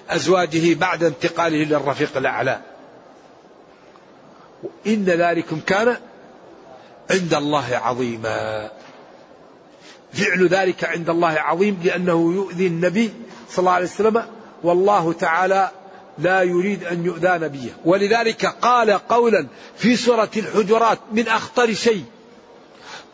أزواجه 0.08 0.74
بعد 0.74 1.04
انتقاله 1.04 1.64
للرفيق 1.64 2.16
الأعلى. 2.16 2.60
إن 4.86 5.04
ذلكم 5.04 5.60
كان 5.60 5.96
عند 7.10 7.34
الله 7.34 7.76
عظيما. 7.76 8.70
فعل 10.12 10.48
ذلك 10.48 10.84
عند 10.84 11.10
الله 11.10 11.28
عظيم 11.28 11.80
لأنه 11.84 12.32
يؤذي 12.34 12.66
النبي 12.66 13.12
صلى 13.50 13.58
الله 13.58 13.72
عليه 13.72 13.86
وسلم 13.86 14.37
والله 14.62 15.12
تعالى 15.12 15.70
لا 16.18 16.42
يريد 16.42 16.84
أن 16.84 17.04
يؤذى 17.04 17.38
نبيه. 17.44 17.76
ولذلك 17.84 18.46
قال 18.46 18.90
قولا 18.90 19.46
في 19.76 19.96
سورة 19.96 20.30
الحجرات 20.36 20.98
من 21.12 21.28
أخطر 21.28 21.74
شيء. 21.74 22.04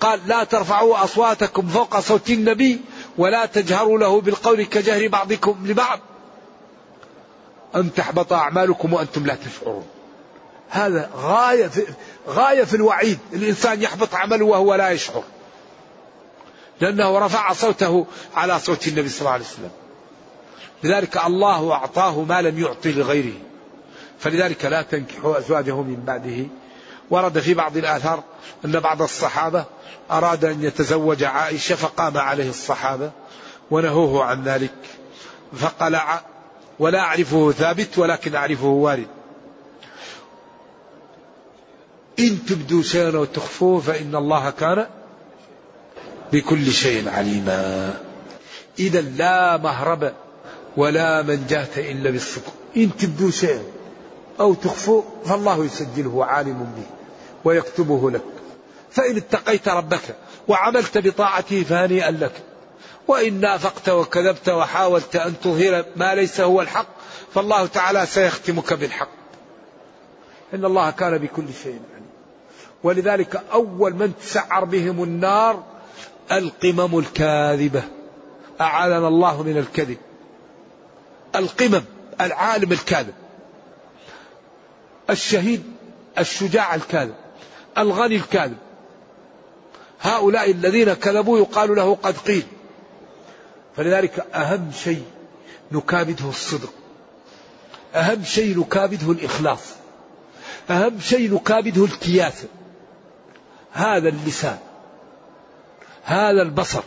قال 0.01 0.21
لا 0.27 0.45
ترفعوا 0.45 1.05
أصواتكم 1.05 1.69
فوق 1.69 2.01
صوت 2.01 2.31
النبي 2.31 2.81
ولا 3.19 3.47
تجهروا 3.47 3.99
له 3.99 4.21
بالقول 4.21 4.63
كجهر 4.63 5.09
بعضكم 5.09 5.67
لبعض. 5.67 6.01
أن 7.77 7.95
تحبط 7.95 8.33
أعمالكم 8.33 8.93
وأنتم 8.93 9.27
لا 9.27 9.35
تشعرون. 9.35 9.87
هذا 10.71 11.11
غاية 11.17 11.67
في 11.67 11.87
غاية 12.29 12.65
في 12.65 12.77
الوعيد. 12.77 13.19
الإنسان 13.33 13.83
يحبط 13.83 14.15
عمله 14.15 14.45
وهو 14.45 14.75
لا 14.75 14.91
يشعر. 14.91 15.23
لأنه 16.81 17.19
رفع 17.19 17.53
صوته 17.53 18.07
على 18.35 18.61
صوت 18.61 18.89
النبي 18.89 19.09
صلى 19.09 19.21
الله 19.21 19.31
عليه 19.31 19.45
وسلم. 19.45 19.71
لذلك 20.85 21.27
الله 21.27 21.73
أعطاه 21.73 22.23
ما 22.23 22.43
لم 22.43 22.59
يعطي 22.59 22.93
لغيره. 22.93 23.35
فلذلك 24.19 24.65
لا 24.65 24.83
تنكحوا 24.83 25.39
أزواجه 25.39 25.83
من 25.83 26.03
بعده. 26.07 26.47
ورد 27.11 27.39
في 27.39 27.55
بعض 27.55 27.77
الآثار 27.77 28.23
أن 28.65 28.81
بعض 28.81 29.03
الصحابة 29.03 29.65
أراد 30.11 30.45
أن 30.45 30.63
يتزوج 30.63 31.23
عائشة 31.23 31.75
فقام 31.75 32.19
عليه 32.19 32.51
الصحابة 32.51 33.11
ونهوه 33.71 34.25
عن 34.25 34.45
ذلك. 34.45 34.75
فقال 35.57 36.01
ولا 36.79 37.01
أعرفه 37.01 37.53
ثابت 37.53 37.99
ولكن 37.99 38.35
أعرفه 38.35 38.67
وارد. 38.67 39.07
إن 42.19 42.47
تبدوا 42.47 42.83
شيئا 42.83 43.19
وتخفوه 43.19 43.81
فإن 43.81 44.15
الله 44.15 44.51
كان 44.51 44.87
بكل 46.33 46.73
شيء 46.73 47.09
عليما. 47.09 47.95
إذا 48.79 49.01
لا 49.01 49.57
مهرب 49.57 50.13
ولا 50.77 51.23
منجاة 51.23 51.69
إلا 51.77 52.11
بالصدق 52.11 52.53
إن 52.77 52.97
تبدوا 52.97 53.31
شيئا 53.31 53.63
أو 54.41 54.55
تخفوه 54.55 55.05
فالله 55.25 55.65
يسجله 55.65 56.25
عالم 56.25 56.75
به 56.77 56.87
ويكتبه 57.45 58.11
لك. 58.11 58.25
فإن 58.91 59.17
اتقيت 59.17 59.69
ربك 59.69 60.17
وعملت 60.49 60.99
بطاعته 60.99 61.63
فهنيئا 61.63 62.11
لك. 62.11 62.33
وإن 63.09 63.41
نافقت 63.41 63.89
وكذبت 63.89 64.49
وحاولت 64.49 65.17
أن 65.17 65.35
تظهر 65.41 65.85
ما 65.97 66.15
ليس 66.15 66.41
هو 66.41 66.61
الحق 66.61 66.87
فالله 67.35 67.67
تعالى 67.67 68.07
سيختمك 68.07 68.73
بالحق. 68.73 69.09
إن 70.55 70.65
الله 70.65 70.91
كان 70.91 71.19
بكل 71.19 71.47
شيء 71.63 71.81
عليم. 71.93 72.07
ولذلك 72.83 73.43
أول 73.53 73.95
من 73.95 74.13
تسعر 74.23 74.65
بهم 74.65 75.03
النار 75.03 75.63
القمم 76.33 76.99
الكاذبة. 76.99 77.83
أعاننا 78.61 79.09
الله 79.09 79.43
من 79.43 79.59
الكذب. 79.59 79.99
القمم 81.37 81.85
العالم 82.21 82.73
الكاذب 82.73 83.15
الشهيد 85.11 85.63
الشجاع 86.19 86.75
الكاذب 86.75 87.15
الغني 87.79 88.17
الكاذب. 88.17 88.57
هؤلاء 90.01 90.51
الذين 90.51 90.95
كذبوا 90.95 91.39
يقال 91.39 91.75
له 91.75 91.95
قد 91.95 92.19
قيل. 92.19 92.47
فلذلك 93.77 94.27
أهم 94.35 94.71
شيء 94.85 95.05
نكابده 95.73 96.29
الصدق. 96.29 96.73
أهم 97.95 98.25
شيء 98.25 98.59
نكابده 98.59 99.13
الإخلاص. 99.13 99.61
أهم 100.71 101.01
شيء 101.01 101.35
نكابده 101.35 101.85
الكياسة 101.85 102.49
هذا 103.73 104.09
اللسان. 104.09 104.59
هذا 106.05 106.43
البصر. 106.43 106.83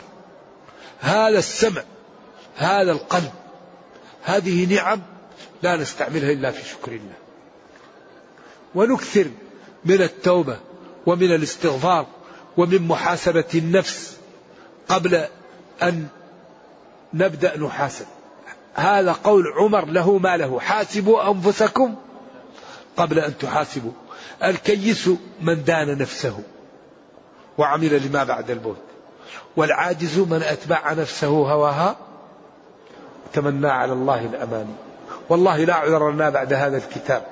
هذا 1.00 1.38
السمع. 1.38 1.82
هذا 2.56 2.92
القلب. 2.92 3.32
هذه 4.22 4.74
نعم 4.74 5.02
لا 5.62 5.76
نستعملها 5.76 6.32
إلا 6.32 6.50
في 6.50 6.68
شكر 6.68 6.92
الله. 6.92 7.14
ونكثر 8.74 9.26
من 9.84 10.02
التوبة 10.02 10.58
ومن 11.06 11.34
الاستغفار 11.34 12.06
ومن 12.56 12.88
محاسبة 12.88 13.44
النفس 13.54 14.16
قبل 14.88 15.24
أن 15.82 16.08
نبدأ 17.14 17.58
نحاسب. 17.58 18.06
هذا 18.74 19.12
قول 19.12 19.44
عمر 19.56 19.84
له 19.84 20.18
ما 20.18 20.36
له. 20.36 20.60
حاسبوا 20.60 21.30
أنفسكم 21.30 21.94
قبل 22.96 23.18
أن 23.18 23.38
تحاسبوا. 23.38 23.92
الكيس 24.44 25.10
من 25.40 25.64
دان 25.64 25.98
نفسه 25.98 26.42
وعمل 27.58 28.06
لما 28.06 28.24
بعد 28.24 28.50
الموت. 28.50 28.82
والعاجز 29.56 30.18
من 30.18 30.42
أتبع 30.42 30.92
نفسه 30.92 31.26
هواها 31.26 31.96
تمنى 33.32 33.68
على 33.68 33.92
الله 33.92 34.26
الأماني. 34.26 34.74
والله 35.28 35.64
لا 35.64 35.74
عذر 35.74 36.10
لنا 36.10 36.30
بعد 36.30 36.52
هذا 36.52 36.76
الكتاب. 36.76 37.22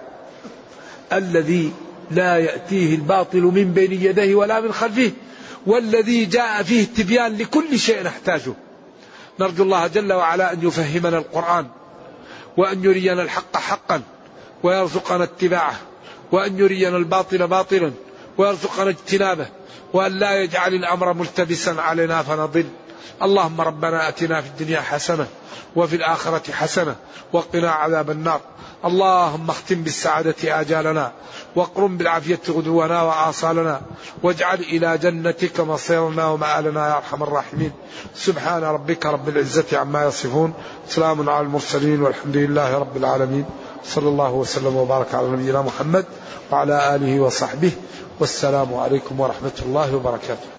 الذي 1.13 1.73
لا 2.11 2.39
يأتيه 2.39 2.95
الباطل 2.95 3.43
من 3.43 3.73
بين 3.73 3.93
يديه 3.93 4.35
ولا 4.35 4.61
من 4.61 4.73
خلفه. 4.73 5.11
والذي 5.67 6.25
جاء 6.25 6.63
فيه 6.63 6.83
التبيان 6.83 7.37
لكل 7.37 7.79
شيء 7.79 8.03
نحتاجه. 8.03 8.53
نرجو 9.41 9.63
الله 9.63 9.87
جل 9.87 10.13
وعلا 10.13 10.53
أن 10.53 10.67
يفهمنا 10.67 11.19
القرآن. 11.19 11.67
وأن 12.57 12.85
يرينا 12.85 13.23
الحق 13.23 13.57
حقا. 13.57 14.03
ويرزقنا 14.63 15.25
اتباعه. 15.25 15.75
وأن 16.33 16.59
يرينا 16.59 16.97
الباطل 16.97 17.47
باطلا. 17.47 17.93
ويرزقنا 18.39 18.91
اجتنابه. 18.91 19.47
وأن 19.93 20.13
لا 20.13 20.43
يجعل 20.43 20.75
الأمر 20.75 21.13
ملتبسا 21.13 21.71
علينا 21.71 22.23
فنضل. 22.23 22.65
اللهم 23.23 23.61
ربنا 23.61 24.09
أتنا 24.09 24.41
في 24.41 24.49
الدنيا 24.49 24.81
حسنة 24.81 25.27
وفي 25.77 25.97
الآخرة 25.97 26.53
حسنة 26.53 26.97
وقنا 27.33 27.71
عذاب 27.71 28.11
النار. 28.11 28.41
اللهم 28.85 29.51
اختم 29.51 29.83
بالسعادة 29.83 30.61
آجالنا 30.61 31.13
واقرم 31.57 31.97
بالعافية 31.97 32.41
غدونا 32.49 33.03
وآصالنا 33.03 33.81
واجعل 34.23 34.61
إلى 34.61 34.99
جنتك 34.99 35.61
مصيرنا 35.61 36.27
ومآلنا 36.27 36.89
يا 36.89 36.97
أرحم 36.97 37.23
الراحمين. 37.23 37.73
سبحان 38.15 38.63
ربك 38.63 39.07
رب 39.07 39.29
العزة 39.29 39.79
عما 39.79 40.05
يصفون. 40.05 40.55
سلام 40.89 41.31
على 41.31 41.47
المرسلين 41.47 42.03
والحمد 42.03 42.37
لله 42.37 42.79
رب 42.79 42.97
العالمين. 42.97 43.45
صلى 43.85 44.09
الله 44.09 44.33
وسلم 44.33 44.77
وبارك 44.77 45.15
على 45.15 45.29
نبينا 45.29 45.63
محمد 45.63 46.05
وعلى 46.51 46.95
آله 46.95 47.21
وصحبه. 47.21 47.73
والسلام 48.21 48.75
عليكم 48.75 49.21
ورحمة 49.21 49.57
الله 49.63 49.97
وبركاته. 49.97 50.56